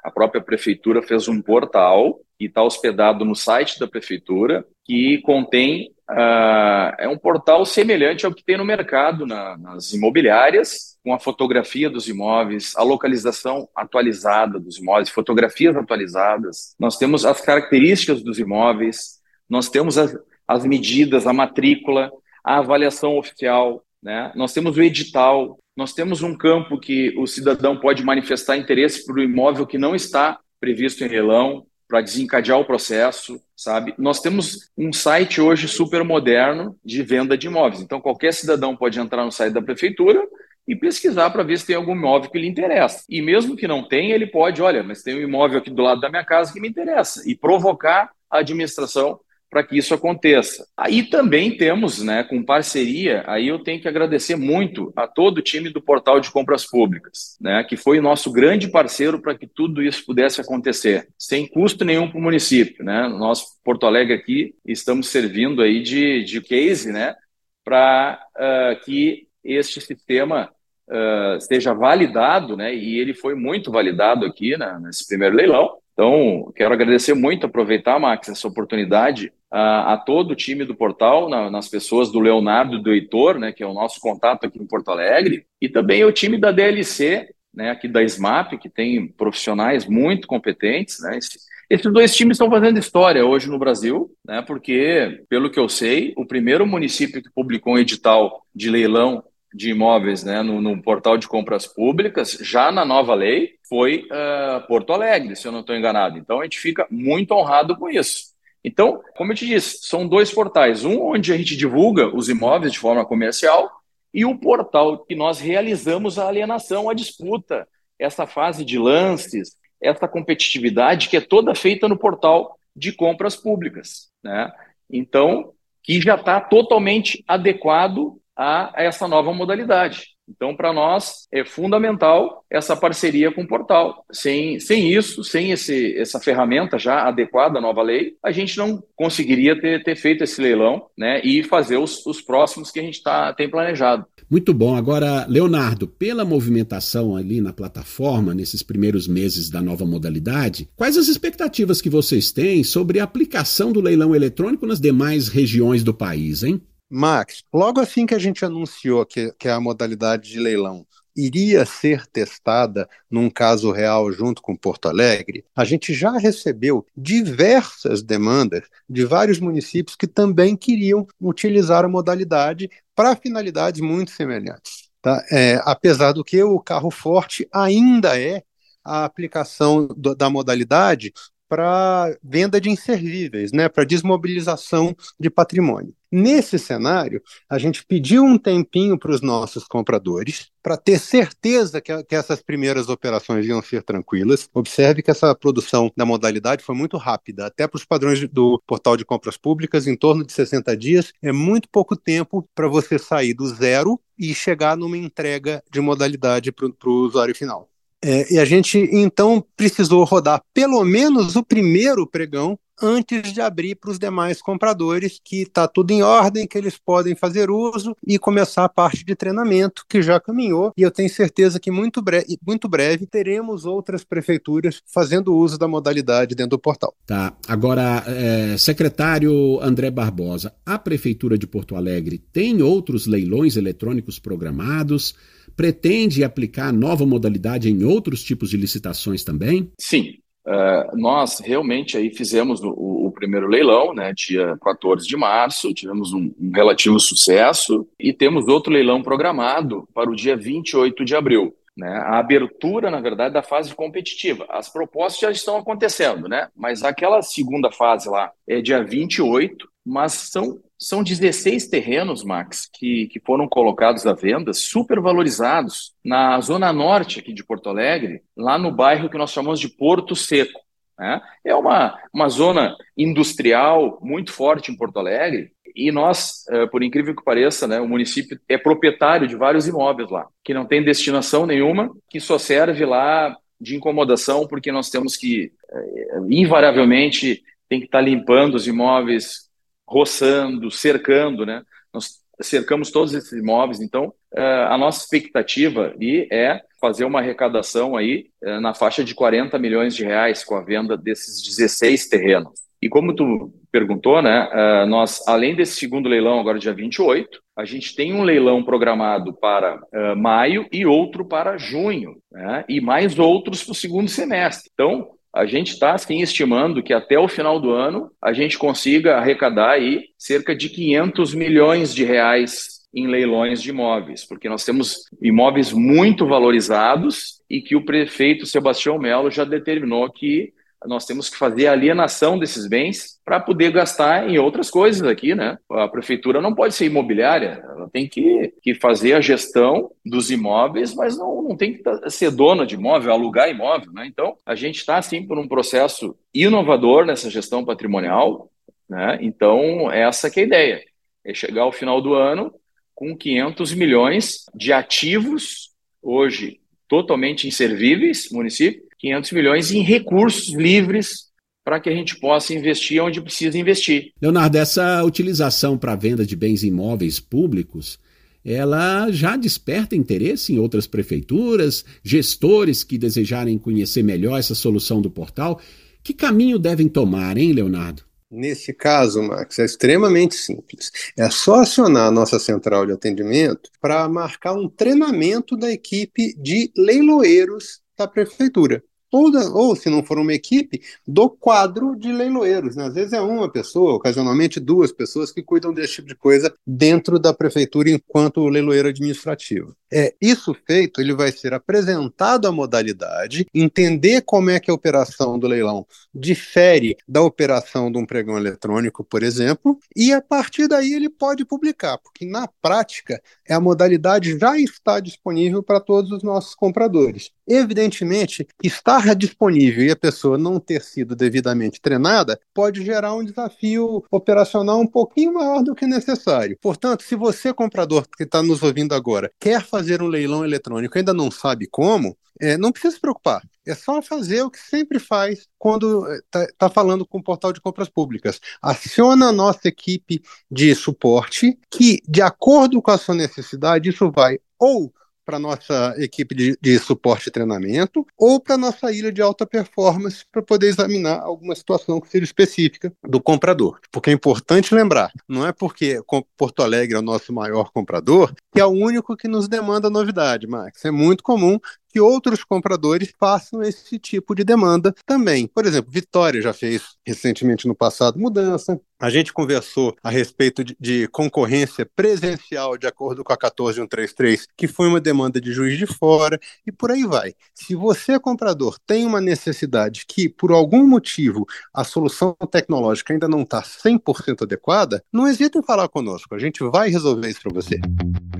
a 0.02 0.11
própria 0.11 0.42
prefeitura 0.42 1.02
fez 1.02 1.28
um 1.28 1.42
portal 1.42 2.18
e 2.38 2.47
está 2.47 2.62
hospedado 2.62 3.25
no 3.25 3.37
site 3.37 3.78
da 3.78 3.87
prefeitura, 3.87 4.64
que 4.85 5.20
contém 5.23 5.92
Uh, 6.11 6.90
é 6.99 7.09
um 7.09 7.17
portal 7.17 7.64
semelhante 7.64 8.26
ao 8.26 8.35
que 8.35 8.43
tem 8.43 8.57
no 8.57 8.64
mercado, 8.64 9.25
na, 9.25 9.57
nas 9.57 9.93
imobiliárias, 9.93 10.99
com 11.05 11.14
a 11.14 11.21
fotografia 11.21 11.88
dos 11.88 12.09
imóveis, 12.09 12.75
a 12.76 12.83
localização 12.83 13.69
atualizada 13.76 14.59
dos 14.59 14.79
imóveis, 14.79 15.09
fotografias 15.09 15.76
atualizadas. 15.76 16.75
Nós 16.79 16.99
temos 16.99 17.25
as 17.25 17.40
características 17.40 18.23
dos 18.23 18.40
imóveis, 18.40 19.21
nós 19.49 19.69
temos 19.69 19.97
as, 19.97 20.17
as 20.49 20.64
medidas, 20.64 21.29
a 21.29 21.33
matrícula, 21.33 22.11
a 22.43 22.59
avaliação 22.59 23.17
oficial, 23.17 23.85
né? 24.02 24.33
nós 24.35 24.52
temos 24.52 24.76
o 24.76 24.83
edital, 24.83 25.59
nós 25.76 25.93
temos 25.93 26.23
um 26.23 26.37
campo 26.37 26.79
que 26.79 27.14
o 27.17 27.26
cidadão 27.26 27.79
pode 27.79 28.02
manifestar 28.02 28.57
interesse 28.57 29.07
por 29.07 29.19
um 29.19 29.23
imóvel 29.23 29.67
que 29.67 29.79
não 29.79 29.95
está 29.95 30.40
previsto 30.59 31.05
em 31.05 31.09
leilão, 31.09 31.64
para 31.90 32.00
desencadear 32.00 32.59
o 32.59 32.64
processo, 32.64 33.42
sabe? 33.56 33.92
Nós 33.99 34.20
temos 34.20 34.70
um 34.78 34.92
site 34.92 35.40
hoje 35.40 35.66
super 35.66 36.04
moderno 36.04 36.78
de 36.85 37.02
venda 37.02 37.37
de 37.37 37.49
imóveis. 37.49 37.82
Então, 37.82 38.00
qualquer 38.00 38.32
cidadão 38.32 38.76
pode 38.76 39.00
entrar 39.00 39.25
no 39.25 39.32
site 39.32 39.52
da 39.52 39.61
prefeitura 39.61 40.23
e 40.68 40.76
pesquisar 40.76 41.30
para 41.30 41.42
ver 41.42 41.59
se 41.59 41.66
tem 41.66 41.75
algum 41.75 41.97
imóvel 41.97 42.30
que 42.30 42.38
lhe 42.38 42.47
interessa. 42.47 43.04
E 43.09 43.20
mesmo 43.20 43.56
que 43.56 43.66
não 43.66 43.82
tenha, 43.82 44.14
ele 44.14 44.28
pode, 44.28 44.62
olha, 44.62 44.85
mas 44.85 45.02
tem 45.02 45.16
um 45.16 45.20
imóvel 45.20 45.59
aqui 45.59 45.68
do 45.68 45.82
lado 45.82 46.00
da 46.00 46.09
minha 46.09 46.25
casa 46.25 46.52
que 46.52 46.61
me 46.61 46.68
interessa 46.68 47.28
e 47.28 47.35
provocar 47.35 48.12
a 48.30 48.38
administração 48.38 49.18
para 49.50 49.64
que 49.64 49.76
isso 49.76 49.92
aconteça. 49.92 50.64
Aí 50.76 51.02
também 51.02 51.57
temos, 51.57 52.01
né, 52.03 52.22
com 52.22 52.42
parceria, 52.42 53.24
aí 53.27 53.48
eu 53.48 53.59
tenho 53.59 53.81
que 53.83 53.88
agradecer 53.88 54.37
muito 54.37 54.92
a 54.94 55.09
todo 55.09 55.38
o 55.38 55.42
time 55.42 55.68
do 55.68 55.83
Portal 55.83 56.20
de 56.20 56.31
Compras 56.31 56.64
Públicas, 56.64 57.37
né, 57.40 57.64
que 57.64 57.77
foi 57.77 58.01
nosso 58.01 58.31
grande 58.31 58.70
parceiro 58.70 59.20
para 59.20 59.37
que 59.37 59.48
tudo 59.48 59.83
isso 59.83 60.07
pudesse 60.07 60.40
acontecer, 60.40 61.09
sem 61.18 61.48
custo 61.48 61.85
nenhum 61.85 62.09
para 62.09 62.18
o 62.18 62.22
município. 62.22 62.85
Né? 62.85 63.09
Nós, 63.09 63.42
Porto 63.64 63.87
Alegre, 63.87 64.14
aqui, 64.14 64.55
estamos 64.64 65.09
servindo 65.09 65.61
aí 65.61 65.83
de, 65.83 66.22
de 66.22 66.40
case 66.40 66.92
né, 66.92 67.16
para 67.64 68.24
uh, 68.37 68.85
que 68.85 69.27
este 69.42 69.81
sistema 69.81 70.48
uh, 70.88 71.40
seja 71.40 71.74
validado, 71.74 72.57
né, 72.57 72.72
e 72.72 73.01
ele 73.01 73.14
foi 73.14 73.35
muito 73.35 73.72
validado 73.72 74.24
aqui 74.24 74.57
né, 74.57 74.79
nesse 74.81 75.09
primeiro 75.09 75.35
leilão, 75.35 75.81
então, 76.00 76.50
quero 76.56 76.72
agradecer 76.72 77.12
muito, 77.12 77.44
aproveitar, 77.44 77.98
Max, 78.00 78.30
essa 78.30 78.48
oportunidade 78.48 79.30
a, 79.50 79.92
a 79.92 79.96
todo 79.98 80.30
o 80.30 80.34
time 80.34 80.64
do 80.64 80.74
portal, 80.74 81.28
na, 81.28 81.50
nas 81.50 81.68
pessoas 81.68 82.10
do 82.10 82.18
Leonardo 82.18 82.76
e 82.76 82.82
do 82.82 82.90
Heitor, 82.90 83.38
né, 83.38 83.52
que 83.52 83.62
é 83.62 83.66
o 83.66 83.74
nosso 83.74 84.00
contato 84.00 84.46
aqui 84.46 84.58
em 84.58 84.66
Porto 84.66 84.90
Alegre, 84.90 85.44
e 85.60 85.68
também 85.68 86.02
o 86.02 86.10
time 86.10 86.38
da 86.38 86.52
DLC, 86.52 87.28
né, 87.52 87.70
aqui 87.70 87.86
da 87.86 88.02
SMAP, 88.02 88.56
que 88.56 88.70
tem 88.70 89.08
profissionais 89.08 89.84
muito 89.84 90.26
competentes. 90.26 91.00
Né, 91.02 91.18
esse, 91.18 91.38
esses 91.68 91.92
dois 91.92 92.16
times 92.16 92.36
estão 92.36 92.48
fazendo 92.48 92.78
história 92.78 93.26
hoje 93.26 93.50
no 93.50 93.58
Brasil, 93.58 94.10
né, 94.26 94.40
porque, 94.40 95.22
pelo 95.28 95.50
que 95.50 95.60
eu 95.60 95.68
sei, 95.68 96.14
o 96.16 96.24
primeiro 96.24 96.66
município 96.66 97.22
que 97.22 97.28
publicou 97.34 97.74
um 97.74 97.78
edital 97.78 98.46
de 98.54 98.70
leilão 98.70 99.22
de 99.52 99.70
imóveis 99.70 100.22
né, 100.22 100.42
no, 100.42 100.60
no, 100.60 100.80
portal 100.80 101.16
de 101.18 101.26
compras 101.26 101.66
públicas, 101.66 102.38
já 102.40 102.70
na 102.70 102.84
nova 102.84 103.14
lei, 103.14 103.54
foi 103.68 104.06
uh, 104.06 104.66
Porto 104.66 104.92
Alegre, 104.92 105.34
se 105.36 105.46
eu 105.46 105.52
não 105.52 105.60
estou 105.60 105.76
enganado. 105.76 106.18
Então 106.18 106.40
a 106.40 106.44
gente 106.44 106.58
fica 106.58 106.86
muito 106.90 107.32
honrado 107.32 107.76
com 107.76 107.88
isso. 107.88 108.30
Então, 108.64 109.02
como 109.16 109.32
eu 109.32 109.36
te 109.36 109.46
disse, 109.46 109.86
são 109.86 110.06
dois 110.06 110.32
portais. 110.32 110.84
Um 110.84 111.00
onde 111.00 111.32
a 111.32 111.36
gente 111.36 111.56
divulga 111.56 112.14
os 112.14 112.28
imóveis 112.28 112.72
de 112.72 112.78
forma 112.78 113.04
comercial 113.04 113.70
e 114.12 114.24
o 114.24 114.38
portal 114.38 114.98
que 114.98 115.14
nós 115.14 115.40
realizamos 115.40 116.18
a 116.18 116.28
alienação, 116.28 116.88
a 116.88 116.94
disputa, 116.94 117.66
essa 117.98 118.26
fase 118.26 118.64
de 118.64 118.78
lances, 118.78 119.56
essa 119.80 120.06
competitividade 120.06 121.08
que 121.08 121.16
é 121.16 121.20
toda 121.20 121.54
feita 121.54 121.88
no 121.88 121.98
portal 121.98 122.58
de 122.76 122.92
compras 122.92 123.34
públicas. 123.34 124.10
Né? 124.22 124.50
Então, 124.90 125.52
que 125.82 126.00
já 126.00 126.14
está 126.16 126.40
totalmente 126.40 127.24
adequado 127.26 128.19
a 128.40 128.72
essa 128.76 129.07
nova 129.07 129.35
modalidade. 129.35 130.16
Então, 130.26 130.55
para 130.57 130.72
nós, 130.72 131.26
é 131.33 131.44
fundamental 131.44 132.44
essa 132.48 132.76
parceria 132.76 133.33
com 133.33 133.42
o 133.42 133.46
portal. 133.46 134.05
Sem, 134.12 134.61
sem 134.61 134.92
isso, 134.92 135.24
sem 135.24 135.50
esse, 135.50 135.96
essa 135.98 136.20
ferramenta 136.20 136.79
já 136.79 137.09
adequada 137.09 137.59
à 137.59 137.61
nova 137.61 137.83
lei, 137.83 138.14
a 138.22 138.31
gente 138.31 138.57
não 138.57 138.83
conseguiria 138.94 139.61
ter, 139.61 139.83
ter 139.83 139.96
feito 139.96 140.22
esse 140.22 140.40
leilão 140.40 140.87
né, 140.96 141.20
e 141.24 141.42
fazer 141.42 141.79
os, 141.79 142.07
os 142.07 142.22
próximos 142.22 142.70
que 142.70 142.79
a 142.79 142.83
gente 142.83 143.03
tá, 143.03 143.35
tem 143.35 143.50
planejado. 143.50 144.07
Muito 144.31 144.55
bom. 144.55 144.76
Agora, 144.76 145.26
Leonardo, 145.29 145.88
pela 145.88 146.24
movimentação 146.24 147.16
ali 147.16 147.40
na 147.40 147.53
plataforma, 147.53 148.33
nesses 148.33 148.62
primeiros 148.62 149.09
meses 149.09 149.50
da 149.50 149.61
nova 149.61 149.85
modalidade, 149.85 150.68
quais 150.76 150.96
as 150.96 151.09
expectativas 151.09 151.83
que 151.83 151.90
vocês 151.90 152.31
têm 152.31 152.62
sobre 152.62 153.00
a 153.00 153.05
aplicação 153.05 153.72
do 153.72 153.81
leilão 153.81 154.14
eletrônico 154.14 154.64
nas 154.64 154.81
demais 154.81 155.26
regiões 155.26 155.83
do 155.83 155.92
país, 155.92 156.44
hein? 156.44 156.62
Max, 156.90 157.44
logo 157.53 157.81
assim 157.81 158.05
que 158.05 158.14
a 158.14 158.18
gente 158.18 158.44
anunciou 158.44 159.07
que, 159.07 159.33
que 159.38 159.48
a 159.48 159.61
modalidade 159.61 160.29
de 160.29 160.40
leilão 160.40 160.85
iria 161.16 161.64
ser 161.66 162.07
testada 162.07 162.88
num 163.11 163.29
caso 163.29 163.70
real 163.70 164.11
junto 164.12 164.40
com 164.40 164.57
Porto 164.57 164.88
Alegre, 164.88 165.44
a 165.55 165.64
gente 165.64 165.92
já 165.92 166.12
recebeu 166.16 166.87
diversas 166.96 168.03
demandas 168.03 168.62
de 168.88 169.05
vários 169.05 169.38
municípios 169.38 169.96
que 169.96 170.07
também 170.07 170.57
queriam 170.57 171.07
utilizar 171.20 171.85
a 171.85 171.88
modalidade 171.88 172.70
para 172.94 173.16
finalidades 173.16 173.81
muito 173.81 174.11
semelhantes. 174.11 174.90
Tá? 175.03 175.24
É, 175.31 175.61
apesar 175.64 176.12
do 176.12 176.24
que 176.24 176.42
o 176.42 176.61
carro 176.61 176.90
forte 176.90 177.48
ainda 177.53 178.20
é 178.20 178.42
a 178.85 179.05
aplicação 179.05 179.87
do, 179.87 180.14
da 180.14 180.29
modalidade 180.29 181.12
para 181.48 182.16
venda 182.22 182.61
de 182.61 182.70
inservíveis, 182.70 183.50
né, 183.53 183.68
para 183.68 183.85
desmobilização 183.85 184.94
de 185.18 185.29
patrimônio. 185.29 185.94
Nesse 186.12 186.59
cenário, 186.59 187.23
a 187.49 187.57
gente 187.57 187.85
pediu 187.85 188.25
um 188.25 188.37
tempinho 188.37 188.99
para 188.99 189.12
os 189.12 189.20
nossos 189.20 189.64
compradores 189.64 190.51
para 190.61 190.77
ter 190.77 190.99
certeza 190.99 191.81
que, 191.81 192.03
que, 192.03 192.14
essas 192.16 192.42
primeiras 192.42 192.88
operações 192.88 193.46
iam 193.46 193.62
ser 193.62 193.83
tranquilas. 193.83 194.49
Observe 194.53 195.03
que 195.03 195.11
essa 195.11 195.33
produção 195.35 195.90
da 195.96 196.05
modalidade 196.05 196.64
foi 196.64 196.75
muito 196.75 196.96
rápida, 196.96 197.46
até 197.46 197.68
para 197.68 197.77
os 197.77 197.85
padrões 197.85 198.27
do 198.29 198.61
portal 198.66 198.96
de 198.96 199.05
compras 199.05 199.37
públicas, 199.37 199.87
em 199.87 199.96
torno 199.96 200.25
de 200.25 200.33
60 200.33 200.77
dias. 200.77 201.12
É 201.23 201.31
muito 201.31 201.68
pouco 201.68 201.96
tempo 201.96 202.49
para 202.55 202.66
você 202.66 202.99
sair 202.99 203.33
do 203.33 203.46
zero 203.46 204.01
e 204.18 204.35
chegar 204.35 204.77
numa 204.77 204.99
entrega 204.99 205.62
de 205.70 205.81
modalidade 205.81 206.51
para 206.51 206.66
o 206.66 207.07
usuário 207.07 207.35
final. 207.35 207.70
É, 208.03 208.33
e 208.33 208.38
a 208.38 208.46
gente 208.46 208.79
então 208.92 209.44
precisou 209.55 210.03
rodar 210.05 210.42
pelo 210.55 210.83
menos 210.85 211.37
o 211.37 211.44
primeiro 211.44 212.07
pregão 212.07 212.59
antes 212.83 213.33
de 213.33 213.40
abrir 213.40 213.75
para 213.75 213.90
os 213.90 213.99
demais 213.99 214.40
compradores, 214.40 215.21
que 215.23 215.43
está 215.43 215.66
tudo 215.66 215.90
em 215.90 216.03
ordem, 216.03 216.47
que 216.47 216.59
eles 216.59 216.79
podem 216.79 217.14
fazer 217.14 217.51
uso 217.51 217.97
e 218.07 218.19
começar 218.19 218.64
a 218.64 218.69
parte 218.69 219.05
de 219.05 219.14
treinamento, 219.14 219.85
que 219.88 220.03
já 220.03 220.21
caminhou, 220.21 220.73
e 220.77 220.83
eu 220.83 220.90
tenho 220.90 221.09
certeza 221.09 221.61
que 221.61 221.71
muito, 221.71 222.03
breve, 222.03 222.38
muito 222.47 222.69
breve 222.69 223.07
teremos 223.07 223.64
outras 223.64 224.05
prefeituras 224.05 224.83
fazendo 224.87 225.35
uso 225.35 225.59
da 225.59 225.69
modalidade 225.69 226.35
dentro 226.35 226.51
do 226.51 226.59
portal. 226.59 226.95
Tá. 227.07 227.33
Agora, 227.47 228.05
é, 228.07 228.57
secretário 228.57 229.61
André 229.61 229.90
Barbosa, 229.90 230.53
a 230.64 230.79
Prefeitura 230.79 231.37
de 231.37 231.47
Porto 231.47 231.77
Alegre 231.77 232.19
tem 232.33 232.62
outros 232.62 233.07
leilões 233.07 233.57
eletrônicos 233.57 234.19
programados? 234.19 235.14
Pretende 235.57 236.25
aplicar 236.25 236.69
a 236.69 236.73
nova 236.73 237.05
modalidade 237.05 237.69
em 237.69 237.85
outros 237.85 238.23
tipos 238.23 238.51
de 238.51 238.57
licitações 238.57 239.25
também? 239.25 239.71
Sim, 239.79 240.14
Uh, 240.46 240.96
nós 240.96 241.38
realmente 241.38 241.96
aí 241.96 242.11
fizemos 242.11 242.62
o, 242.62 242.70
o, 242.70 243.12
primeiro 243.12 243.46
leilão, 243.46 243.92
né, 243.92 244.12
dia 244.14 244.57
14 244.62 245.07
de 245.07 245.16
março, 245.16 245.74
tivemos 245.74 246.14
um, 246.14 246.33
um, 246.40 246.50
relativo 246.55 246.98
sucesso 246.98 247.87
e 247.98 248.12
temos 248.12 248.48
outro 248.48 248.72
leilão 248.72 249.03
programado 249.03 249.87
para 249.92 250.09
o 250.09 250.16
dia 250.16 250.35
28 250.35 251.05
de 251.05 251.14
abril. 251.14 251.55
Né, 251.76 251.88
a 251.88 252.18
abertura, 252.18 252.90
na 252.90 253.00
verdade, 253.00 253.35
da 253.35 253.42
fase 253.42 253.74
competitiva. 253.74 254.46
As 254.50 254.68
propostas 254.68 255.20
já 255.20 255.31
estão 255.31 255.57
acontecendo, 255.57 256.29
né, 256.29 256.48
mas 256.57 256.83
aquela 256.83 257.22
segunda 257.22 257.70
fase 257.70 258.09
lá 258.09 258.33
é 258.48 258.61
dia 258.61 258.83
28, 258.83 259.68
mas 259.87 260.12
são 260.12 260.59
são 260.81 261.03
16 261.03 261.69
terrenos, 261.69 262.25
Max, 262.25 262.69
que, 262.73 263.07
que 263.09 263.21
foram 263.21 263.47
colocados 263.47 264.07
à 264.07 264.14
venda, 264.14 264.55
super 264.55 264.99
valorizados, 264.99 265.93
na 266.03 266.40
zona 266.40 266.73
norte 266.73 267.21
aqui 267.21 267.35
de 267.35 267.45
Porto 267.45 267.69
Alegre, 267.69 268.23
lá 268.35 268.57
no 268.57 268.73
bairro 268.73 269.11
que 269.11 269.19
nós 269.19 269.31
chamamos 269.31 269.61
de 269.61 269.69
Porto 269.69 270.16
Seco. 270.16 270.59
Né? 270.99 271.21
É 271.45 271.55
uma, 271.55 271.99
uma 272.12 272.29
zona 272.31 272.75
industrial 272.97 273.99
muito 274.01 274.33
forte 274.33 274.73
em 274.73 274.77
Porto 274.77 274.99
Alegre, 274.99 275.53
e 275.77 275.93
nós, 275.93 276.45
eh, 276.51 276.66
por 276.66 276.83
incrível 276.83 277.14
que 277.14 277.23
pareça, 277.23 277.66
né, 277.66 277.81
o 277.81 277.88
município 277.88 278.40
é 278.49 278.59
proprietário 278.59 279.29
de 279.29 279.37
vários 279.37 279.69
imóveis 279.69 280.11
lá, 280.11 280.27
que 280.43 280.53
não 280.53 280.66
tem 280.66 280.83
destinação 280.83 281.47
nenhuma, 281.47 281.95
que 282.09 282.19
só 282.19 282.38
serve 282.38 282.85
lá 282.85 283.37
de 283.61 283.77
incomodação, 283.77 284.49
porque 284.49 284.73
nós 284.73 284.90
temos 284.90 285.16
que, 285.16 285.53
eh, 285.71 286.21
invariavelmente, 286.29 287.43
tem 287.69 287.79
que 287.79 287.87
estar 287.87 288.01
limpando 288.01 288.55
os 288.55 288.66
imóveis 288.66 289.49
roçando, 289.90 290.70
cercando, 290.70 291.44
né? 291.44 291.62
Nós 291.92 292.20
cercamos 292.40 292.90
todos 292.90 293.12
esses 293.12 293.33
imóveis, 293.33 293.81
então 293.81 294.14
eh, 294.35 294.66
a 294.70 294.79
nossa 294.79 295.03
expectativa 295.03 295.92
e 296.00 296.29
é 296.31 296.62
fazer 296.81 297.05
uma 297.05 297.18
arrecadação 297.18 297.96
aí 297.96 298.26
eh, 298.42 298.61
na 298.61 298.72
faixa 298.72 299.05
de 299.05 299.14
40 299.14 299.59
milhões 299.59 299.94
de 299.94 300.05
reais 300.05 300.44
com 300.44 300.55
a 300.55 300.62
venda 300.62 300.96
desses 300.96 301.42
16 301.42 302.09
terrenos. 302.09 302.53
E 302.81 302.88
como 302.88 303.14
tu 303.14 303.53
perguntou, 303.70 304.22
né, 304.22 304.48
eh, 304.50 304.87
nós, 304.87 305.26
além 305.29 305.55
desse 305.55 305.74
segundo 305.74 306.09
leilão, 306.09 306.40
agora 306.40 306.59
dia 306.59 306.72
28, 306.72 307.40
a 307.57 307.64
gente 307.64 307.94
tem 307.94 308.14
um 308.14 308.22
leilão 308.22 308.64
programado 308.64 309.35
para 309.35 309.79
maio 310.16 310.66
e 310.72 310.87
outro 310.87 311.26
para 311.26 311.59
junho, 311.59 312.16
né, 312.33 312.64
e 312.68 312.81
mais 312.81 313.18
outros 313.18 313.62
para 313.62 313.72
o 313.72 313.74
segundo 313.74 314.09
semestre. 314.09 314.70
Então, 314.72 315.11
a 315.33 315.47
gente 315.47 315.73
está 315.73 315.95
estimando 315.95 316.83
que 316.83 316.93
até 316.93 317.19
o 317.19 317.29
final 317.29 317.61
do 317.61 317.71
ano 317.71 318.11
a 318.21 318.33
gente 318.33 318.59
consiga 318.59 319.16
arrecadar 319.16 319.73
aí 319.73 320.07
cerca 320.19 320.55
de 320.55 320.69
500 320.69 321.35
milhões 321.35 321.95
de 321.95 322.05
reais 322.05 322.81
em 322.93 323.07
leilões 323.07 323.62
de 323.62 323.71
imóveis, 323.71 324.25
porque 324.25 324.49
nós 324.49 324.64
temos 324.64 325.05
imóveis 325.23 325.73
muito 325.73 326.27
valorizados 326.27 327.40
e 327.49 327.61
que 327.61 327.77
o 327.77 327.85
prefeito 327.85 328.47
Sebastião 328.47 328.99
Melo 328.99 329.31
já 329.31 329.45
determinou 329.45 330.11
que 330.11 330.53
nós 330.87 331.05
temos 331.05 331.29
que 331.29 331.37
fazer 331.37 331.66
a 331.66 331.73
alienação 331.73 332.38
desses 332.38 332.66
bens 332.66 333.21
para 333.25 333.38
poder 333.38 333.71
gastar 333.71 334.29
em 334.29 334.38
outras 334.38 334.71
coisas 334.71 335.07
aqui, 335.07 335.35
né? 335.35 335.59
A 335.71 335.87
prefeitura 335.87 336.40
não 336.40 336.55
pode 336.55 336.75
ser 336.75 336.87
imobiliária, 336.87 337.62
ela 337.64 337.88
tem 337.90 338.09
que, 338.09 338.55
que 338.62 338.75
fazer 338.75 339.12
a 339.12 339.21
gestão 339.21 339.90
dos 340.05 340.31
imóveis, 340.31 340.95
mas 340.95 341.19
não, 341.19 341.43
não 341.43 341.57
tem 341.57 341.75
que 341.75 342.11
ser 342.11 342.31
dona 342.31 342.64
de 342.64 342.77
imóvel, 342.77 343.12
alugar 343.12 343.51
imóvel, 343.51 343.93
né? 343.93 344.07
Então, 344.07 344.37
a 344.45 344.55
gente 344.55 344.79
está, 344.79 344.97
assim, 344.97 345.27
por 345.27 345.38
um 345.38 345.47
processo 345.47 346.16
inovador 346.33 347.05
nessa 347.05 347.29
gestão 347.29 347.64
patrimonial, 347.64 348.51
né? 348.88 349.19
Então, 349.21 349.93
essa 349.93 350.31
que 350.31 350.40
é 350.40 350.43
a 350.43 350.47
ideia, 350.47 350.85
é 351.25 351.35
chegar 351.35 351.62
ao 351.62 351.73
final 351.73 352.01
do 352.01 352.14
ano 352.14 352.55
com 352.95 353.16
500 353.16 353.75
milhões 353.75 354.45
de 354.55 354.73
ativos, 354.73 355.71
hoje 356.03 356.61
totalmente 356.88 357.47
inservíveis, 357.47 358.29
município, 358.33 358.89
500 359.00 359.32
milhões 359.32 359.72
em 359.72 359.82
recursos 359.82 360.54
livres 360.54 361.30
para 361.64 361.80
que 361.80 361.88
a 361.88 361.94
gente 361.94 362.18
possa 362.18 362.54
investir 362.54 363.02
onde 363.02 363.20
precisa 363.20 363.56
investir. 363.58 364.12
Leonardo, 364.20 364.58
essa 364.58 365.04
utilização 365.04 365.78
para 365.78 365.96
venda 365.96 366.24
de 366.24 366.36
bens 366.36 366.62
imóveis 366.62 367.20
públicos, 367.20 367.98
ela 368.44 369.10
já 369.10 369.36
desperta 369.36 369.94
interesse 369.94 370.52
em 370.52 370.58
outras 370.58 370.86
prefeituras, 370.86 371.84
gestores 372.02 372.82
que 372.82 372.98
desejarem 372.98 373.58
conhecer 373.58 374.02
melhor 374.02 374.38
essa 374.38 374.54
solução 374.54 375.00
do 375.00 375.10
portal. 375.10 375.60
Que 376.02 376.14
caminho 376.14 376.58
devem 376.58 376.88
tomar, 376.88 377.36
hein, 377.36 377.52
Leonardo? 377.52 378.02
Nesse 378.30 378.72
caso, 378.72 379.22
Max, 379.22 379.58
é 379.58 379.64
extremamente 379.64 380.36
simples. 380.36 380.92
É 381.18 381.28
só 381.30 381.56
acionar 381.56 382.06
a 382.06 382.12
nossa 382.12 382.38
central 382.38 382.86
de 382.86 382.92
atendimento 382.92 383.70
para 383.80 384.08
marcar 384.08 384.54
um 384.54 384.68
treinamento 384.68 385.56
da 385.56 385.70
equipe 385.70 386.34
de 386.40 386.72
leiloeiros 386.76 387.80
da 387.98 388.06
prefeitura 388.06 388.82
ou, 389.11 389.31
da, 389.31 389.49
ou, 389.51 389.75
se 389.75 389.90
não 389.90 390.03
for 390.03 390.18
uma 390.18 390.33
equipe, 390.33 390.81
do 391.07 391.29
quadro 391.29 391.96
de 391.96 392.12
leiloeiros. 392.12 392.77
Né? 392.77 392.85
Às 392.87 392.94
vezes 392.94 393.12
é 393.12 393.20
uma 393.20 393.51
pessoa, 393.51 393.94
ocasionalmente 393.94 394.61
duas 394.61 394.92
pessoas 394.92 395.33
que 395.33 395.42
cuidam 395.42 395.73
desse 395.73 395.94
tipo 395.94 396.09
de 396.09 396.14
coisa 396.14 396.55
dentro 396.66 397.18
da 397.18 397.35
prefeitura 397.35 397.90
enquanto 397.90 398.49
leiloeiro 398.49 398.88
administrativo. 398.88 399.75
É, 399.92 400.14
isso 400.20 400.55
feito, 400.66 401.00
ele 401.00 401.14
vai 401.14 401.33
ser 401.33 401.53
apresentado 401.53 402.46
a 402.46 402.53
modalidade, 402.53 403.46
entender 403.53 404.22
como 404.22 404.50
é 404.50 404.61
que 404.61 404.70
a 404.70 404.74
operação 404.74 405.38
do 405.38 405.48
leilão 405.48 405.87
difere 406.14 406.96
da 407.09 407.22
operação 407.22 407.90
de 407.90 407.98
um 407.98 408.07
pregão 408.07 408.37
eletrônico, 408.37 409.03
por 409.05 409.22
exemplo, 409.22 409.79
e 409.96 410.12
a 410.12 410.20
partir 410.20 410.68
daí 410.68 410.92
ele 410.92 411.09
pode 411.09 411.44
publicar, 411.44 411.98
porque 411.98 412.24
na 412.24 412.48
prática 412.61 413.20
a 413.48 413.61
modalidade 413.61 414.38
já 414.38 414.57
está 414.57 415.00
disponível 415.00 415.62
para 415.62 415.81
todos 415.81 416.11
os 416.12 416.22
nossos 416.22 416.55
compradores. 416.55 417.31
Evidentemente, 417.46 418.46
estar 418.62 419.14
disponível 419.16 419.85
e 419.85 419.90
a 419.90 419.96
pessoa 419.96 420.38
não 420.38 420.61
ter 420.61 420.83
sido 420.83 421.16
devidamente 421.16 421.81
treinada 421.81 422.38
pode 422.55 422.85
gerar 422.85 423.14
um 423.14 423.24
desafio 423.24 424.05
operacional 424.11 424.81
um 424.81 424.87
pouquinho 424.87 425.35
maior 425.35 425.62
do 425.62 425.74
que 425.74 425.85
necessário. 425.87 426.57
Portanto, 426.61 427.03
se 427.03 427.16
você, 427.16 427.53
comprador 427.53 428.07
que 428.16 428.22
está 428.22 428.40
nos 428.40 428.62
ouvindo 428.62 428.94
agora, 428.94 429.33
quer 429.40 429.64
fazer 429.64 429.80
um 430.03 430.07
leilão 430.07 430.45
eletrônico 430.45 430.97
ainda 430.97 431.14
não 431.14 431.31
sabe 431.31 431.66
como, 431.66 432.16
é, 432.40 432.57
não 432.57 432.73
precisa 432.73 432.95
se 432.95 433.01
preocupar. 433.01 433.43
É 433.66 433.75
só 433.75 434.01
fazer 434.01 434.43
o 434.43 434.51
que 434.51 434.59
sempre 434.59 434.99
faz 434.99 435.47
quando 435.59 436.07
está 436.12 436.43
é, 436.43 436.49
tá 436.59 436.71
falando 436.71 437.07
com 437.07 437.19
o 437.19 437.23
portal 437.23 437.53
de 437.53 437.61
compras 437.61 437.88
públicas. 437.88 438.40
Aciona 438.61 439.29
a 439.29 439.33
nossa 439.33 439.69
equipe 439.69 440.23
de 440.51 440.75
suporte, 440.75 441.59
que, 441.71 442.01
de 442.09 442.23
acordo 442.23 442.81
com 442.81 442.90
a 442.90 442.99
sua 442.99 443.14
necessidade, 443.14 443.90
isso 443.90 444.11
vai 444.11 444.38
ou 444.59 444.93
para 445.24 445.38
nossa 445.38 445.94
equipe 445.98 446.35
de, 446.35 446.59
de, 446.61 446.78
suporte 446.78 447.28
e 447.28 447.33
treinamento 447.33 448.06
ou 448.16 448.40
para 448.40 448.56
nossa 448.56 448.92
ilha 448.92 449.12
de 449.12 449.22
alta 449.22 449.46
performance 449.46 450.24
para 450.30 450.42
poder 450.42 450.68
examinar 450.68 451.20
alguma 451.20 451.54
situação 451.54 452.00
que 452.00 452.09
seja 452.09 452.24
específica 452.24 452.92
do 453.02 453.20
comprador. 453.20 453.78
Porque 453.92 454.11
é 454.11 454.12
importante 454.12 454.74
lembrar, 454.74 455.12
não 455.28 455.46
é 455.46 455.52
porque 455.52 456.00
Porto 456.37 456.62
Alegre 456.62 456.96
é 456.96 456.98
o 456.98 457.02
nosso 457.02 457.33
maior 457.33 457.70
comprador 457.70 458.33
que 458.52 458.61
é 458.61 458.64
o 458.64 458.70
único 458.70 459.16
que 459.16 459.28
nos 459.28 459.48
demanda 459.48 459.88
novidade, 459.88 460.46
Max. 460.46 460.85
É 460.85 460.90
muito 460.90 461.22
comum 461.22 461.59
que 461.90 462.00
outros 462.00 462.44
compradores 462.44 463.12
façam 463.18 463.62
esse 463.62 463.98
tipo 463.98 464.35
de 464.35 464.44
demanda 464.44 464.94
também. 465.05 465.46
Por 465.46 465.66
exemplo, 465.66 465.90
Vitória 465.90 466.40
já 466.40 466.53
fez 466.53 466.96
recentemente 467.07 467.66
no 467.66 467.74
passado 467.74 468.18
mudança. 468.18 468.81
A 469.00 469.09
gente 469.09 469.33
conversou 469.33 469.96
a 470.05 470.11
respeito 470.11 470.62
de, 470.62 470.76
de 470.79 471.09
concorrência 471.09 471.88
presencial 471.96 472.76
de 472.76 472.87
acordo 472.87 473.24
com 473.24 473.33
a 473.33 473.37
14133, 473.37 474.46
que 474.55 474.68
foi 474.68 474.88
uma 474.88 475.00
demanda 475.00 475.40
de 475.40 475.53
juiz 475.53 475.79
de 475.79 475.87
fora, 475.87 476.38
e 476.66 476.70
por 476.70 476.90
aí 476.90 477.05
vai. 477.05 477.33
Se 477.55 477.74
você, 477.74 478.20
comprador, 478.20 478.76
tem 478.87 479.07
uma 479.07 479.18
necessidade 479.18 480.05
que, 480.07 480.29
por 480.29 480.53
algum 480.53 480.87
motivo, 480.87 481.46
a 481.72 481.83
solução 481.83 482.37
tecnológica 482.50 483.14
ainda 483.14 483.26
não 483.26 483.40
está 483.40 483.62
100% 483.62 484.42
adequada, 484.42 485.03
não 485.11 485.26
hesite 485.26 485.57
em 485.57 485.62
falar 485.62 485.88
conosco. 485.88 486.35
A 486.35 486.38
gente 486.38 486.62
vai 486.64 486.90
resolver 486.90 487.31
isso 487.31 487.40
para 487.40 487.55
você. 487.55 487.81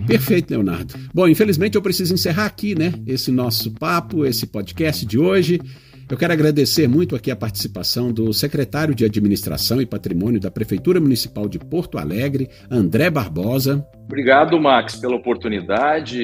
Perfeito, 0.07 0.51
Leonardo. 0.51 0.95
Bom, 1.15 1.27
infelizmente 1.27 1.77
eu 1.77 1.83
preciso 1.83 2.13
encerrar 2.13 2.45
aqui, 2.45 2.75
né? 2.75 2.93
Esse 3.07 3.33
nosso 3.41 3.71
papo, 3.73 4.27
esse 4.27 4.47
podcast 4.47 5.07
de 5.07 5.19
hoje. 5.19 5.59
Eu 6.11 6.17
quero 6.17 6.33
agradecer 6.33 6.87
muito 6.87 7.17
aqui 7.17 7.31
a 7.31 7.37
participação 7.37 8.13
do 8.13 8.35
secretário 8.35 8.95
de 8.95 9.05
Administração 9.05 9.81
e 9.81 9.87
Patrimônio 9.87 10.39
da 10.39 10.51
Prefeitura 10.51 11.01
Municipal 11.01 11.49
de 11.49 11.59
Porto 11.59 11.97
Alegre, 11.97 12.51
André 12.71 13.09
Barbosa. 13.09 13.87
Obrigado, 14.05 14.61
Max, 14.61 14.97
pela 14.97 15.17
oportunidade. 15.17 16.21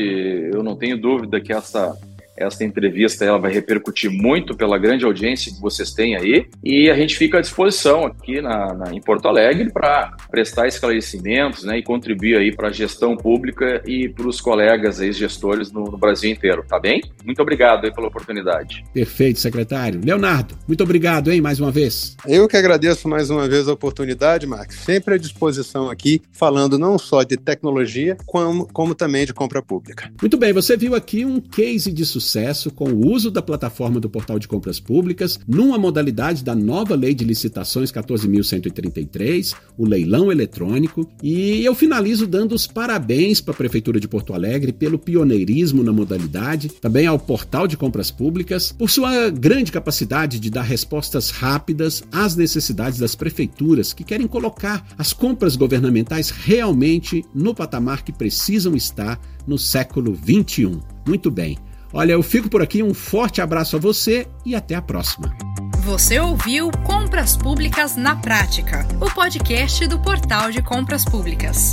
Eu 0.53 0.63
não 0.63 0.77
tenho 0.77 1.01
dúvida 1.01 1.41
que 1.41 1.53
essa 1.53 1.97
esta 2.37 2.65
entrevista 2.65 3.25
ela 3.25 3.39
vai 3.39 3.53
repercutir 3.53 4.11
muito 4.11 4.57
pela 4.57 4.79
grande 4.79 5.05
audiência 5.05 5.53
que 5.53 5.61
vocês 5.61 5.93
têm 5.93 6.17
aí 6.17 6.47
e 6.63 6.91
a 6.91 6.95
gente 6.95 7.17
fica 7.17 7.39
à 7.39 7.41
disposição 7.41 8.05
aqui 8.05 8.41
na, 8.41 8.75
na 8.75 8.93
em 8.93 9.01
Porto 9.01 9.27
Alegre 9.27 9.73
para 9.73 10.15
prestar 10.31 10.69
esclarecimentos 10.69 11.65
né, 11.65 11.79
e 11.79 11.83
contribuir 11.83 12.37
aí 12.37 12.55
para 12.55 12.69
a 12.69 12.73
gestão 12.73 13.17
pública 13.17 13.83
e 13.87 14.09
para 14.09 14.29
os 14.29 14.41
colegas 14.41 15.01
ex-gestores 15.01 15.73
no, 15.73 15.85
no, 15.85 15.97
Brasil 15.97 16.31
inteiro, 16.31 16.65
tá 16.69 16.79
bem? 16.79 17.03
Muito 17.25 17.41
obrigado 17.41 17.85
aí 17.85 17.93
pela 17.93 18.09
oportunidade. 18.09 18.85
Perfeito, 18.93 19.41
secretário. 19.41 20.01
Leonardo, 20.05 20.55
muito 20.69 20.83
obrigado, 20.83 21.33
hein, 21.33 21.41
mais 21.41 21.59
uma 21.59 21.71
vez. 21.71 22.17
Eu 22.27 22.47
que 22.47 22.57
agradeço 22.57 23.09
mais 23.09 23.31
uma 23.31 23.49
vez 23.49 23.69
a 23.69 23.73
oportunidade, 23.73 24.47
Max. 24.47 24.77
Sempre 24.77 25.15
à 25.15 25.19
disposição 25.19 25.91
aqui, 25.91 26.21
falando 26.33 26.79
não 26.79 26.99
só 26.99 27.23
de 27.23 27.37
tecnologia, 27.37 28.17
como, 28.27 28.67
como 28.73 28.95
também 28.95 29.25
de 29.25 29.33
compra 29.33 29.63
pública. 29.63 30.11
Muito 30.21 30.37
bem, 30.37 30.53
você 30.53 30.77
viu 30.77 30.95
aqui 30.95 31.25
um 31.25 31.41
case 31.41 31.93
de 31.93 32.05
sucesso 32.05 32.26
com 32.71 32.91
o 32.91 33.13
uso 33.13 33.31
da 33.31 33.41
plataforma 33.41 34.01
do 34.01 34.11
Portal 34.11 34.39
de 34.39 34.49
Compras 34.49 34.81
Públicas 34.81 35.39
numa 35.47 35.79
modalidade 35.79 36.43
da 36.43 36.55
nova 36.55 36.95
Lei 36.95 37.15
de 37.15 37.25
Licitações 37.25 37.93
14.133, 37.93 39.55
o 39.79 39.87
leilão 39.87 40.31
eletrônico, 40.31 41.09
e 41.23 41.65
eu 41.65 41.75
finalizo 41.75 42.27
dando 42.27 42.55
os 42.55 42.67
parabéns 42.67 43.41
para 43.41 43.55
a 43.55 43.57
Prefeitura 43.57 44.01
de 44.01 44.09
Porto 44.09 44.35
Alegre 44.35 44.73
pelo 44.73 44.99
pioneirismo 44.99 45.83
na 45.83 45.93
modalidade, 45.93 46.69
também 46.69 47.07
ao 47.07 47.19
Portal 47.19 47.67
de 47.67 47.77
Compras 47.77 48.11
Públicas, 48.11 48.73
por 48.73 48.91
sua 48.91 49.31
grande 49.31 49.71
capacidade 49.71 50.41
de 50.41 50.51
dar 50.51 50.63
respostas 50.63 51.31
rápidas 51.31 52.03
às 52.11 52.37
necessidades 52.37 52.99
das 52.99 53.15
prefeituras 53.15 53.93
que 53.93 54.05
querem 54.05 54.27
colocar 54.27 54.87
as 54.99 55.13
compras 55.13 55.57
governamentais 55.57 56.31
realmente 56.31 57.25
no 57.35 57.55
patamar 57.55 58.03
que 58.03 58.13
precisam 58.13 58.75
estar 58.75 59.21
no 59.47 59.59
século 59.59 60.15
21. 60.15 60.81
Muito 61.07 61.31
bem. 61.31 61.57
Olha, 61.97 62.13
eu 62.13 62.23
fico 62.23 62.51
por 62.51 62.61
aqui, 62.61 62.83
um 62.83 62.93
forte 62.93 63.41
abraço 63.41 63.75
a 63.75 63.79
você 63.79 64.29
e 64.45 64.55
até 64.55 64.75
a 64.75 64.83
próxima. 64.83 65.35
Você 65.79 66.21
ouviu 66.21 66.71
Compras 66.85 67.39
Públicas 67.39 67.97
na 67.97 68.15
Prática, 68.15 68.87
o 69.01 69.11
podcast 69.11 69.87
do 69.87 69.99
Portal 69.99 70.51
de 70.51 70.61
Compras 70.61 71.07
Públicas. 71.07 71.73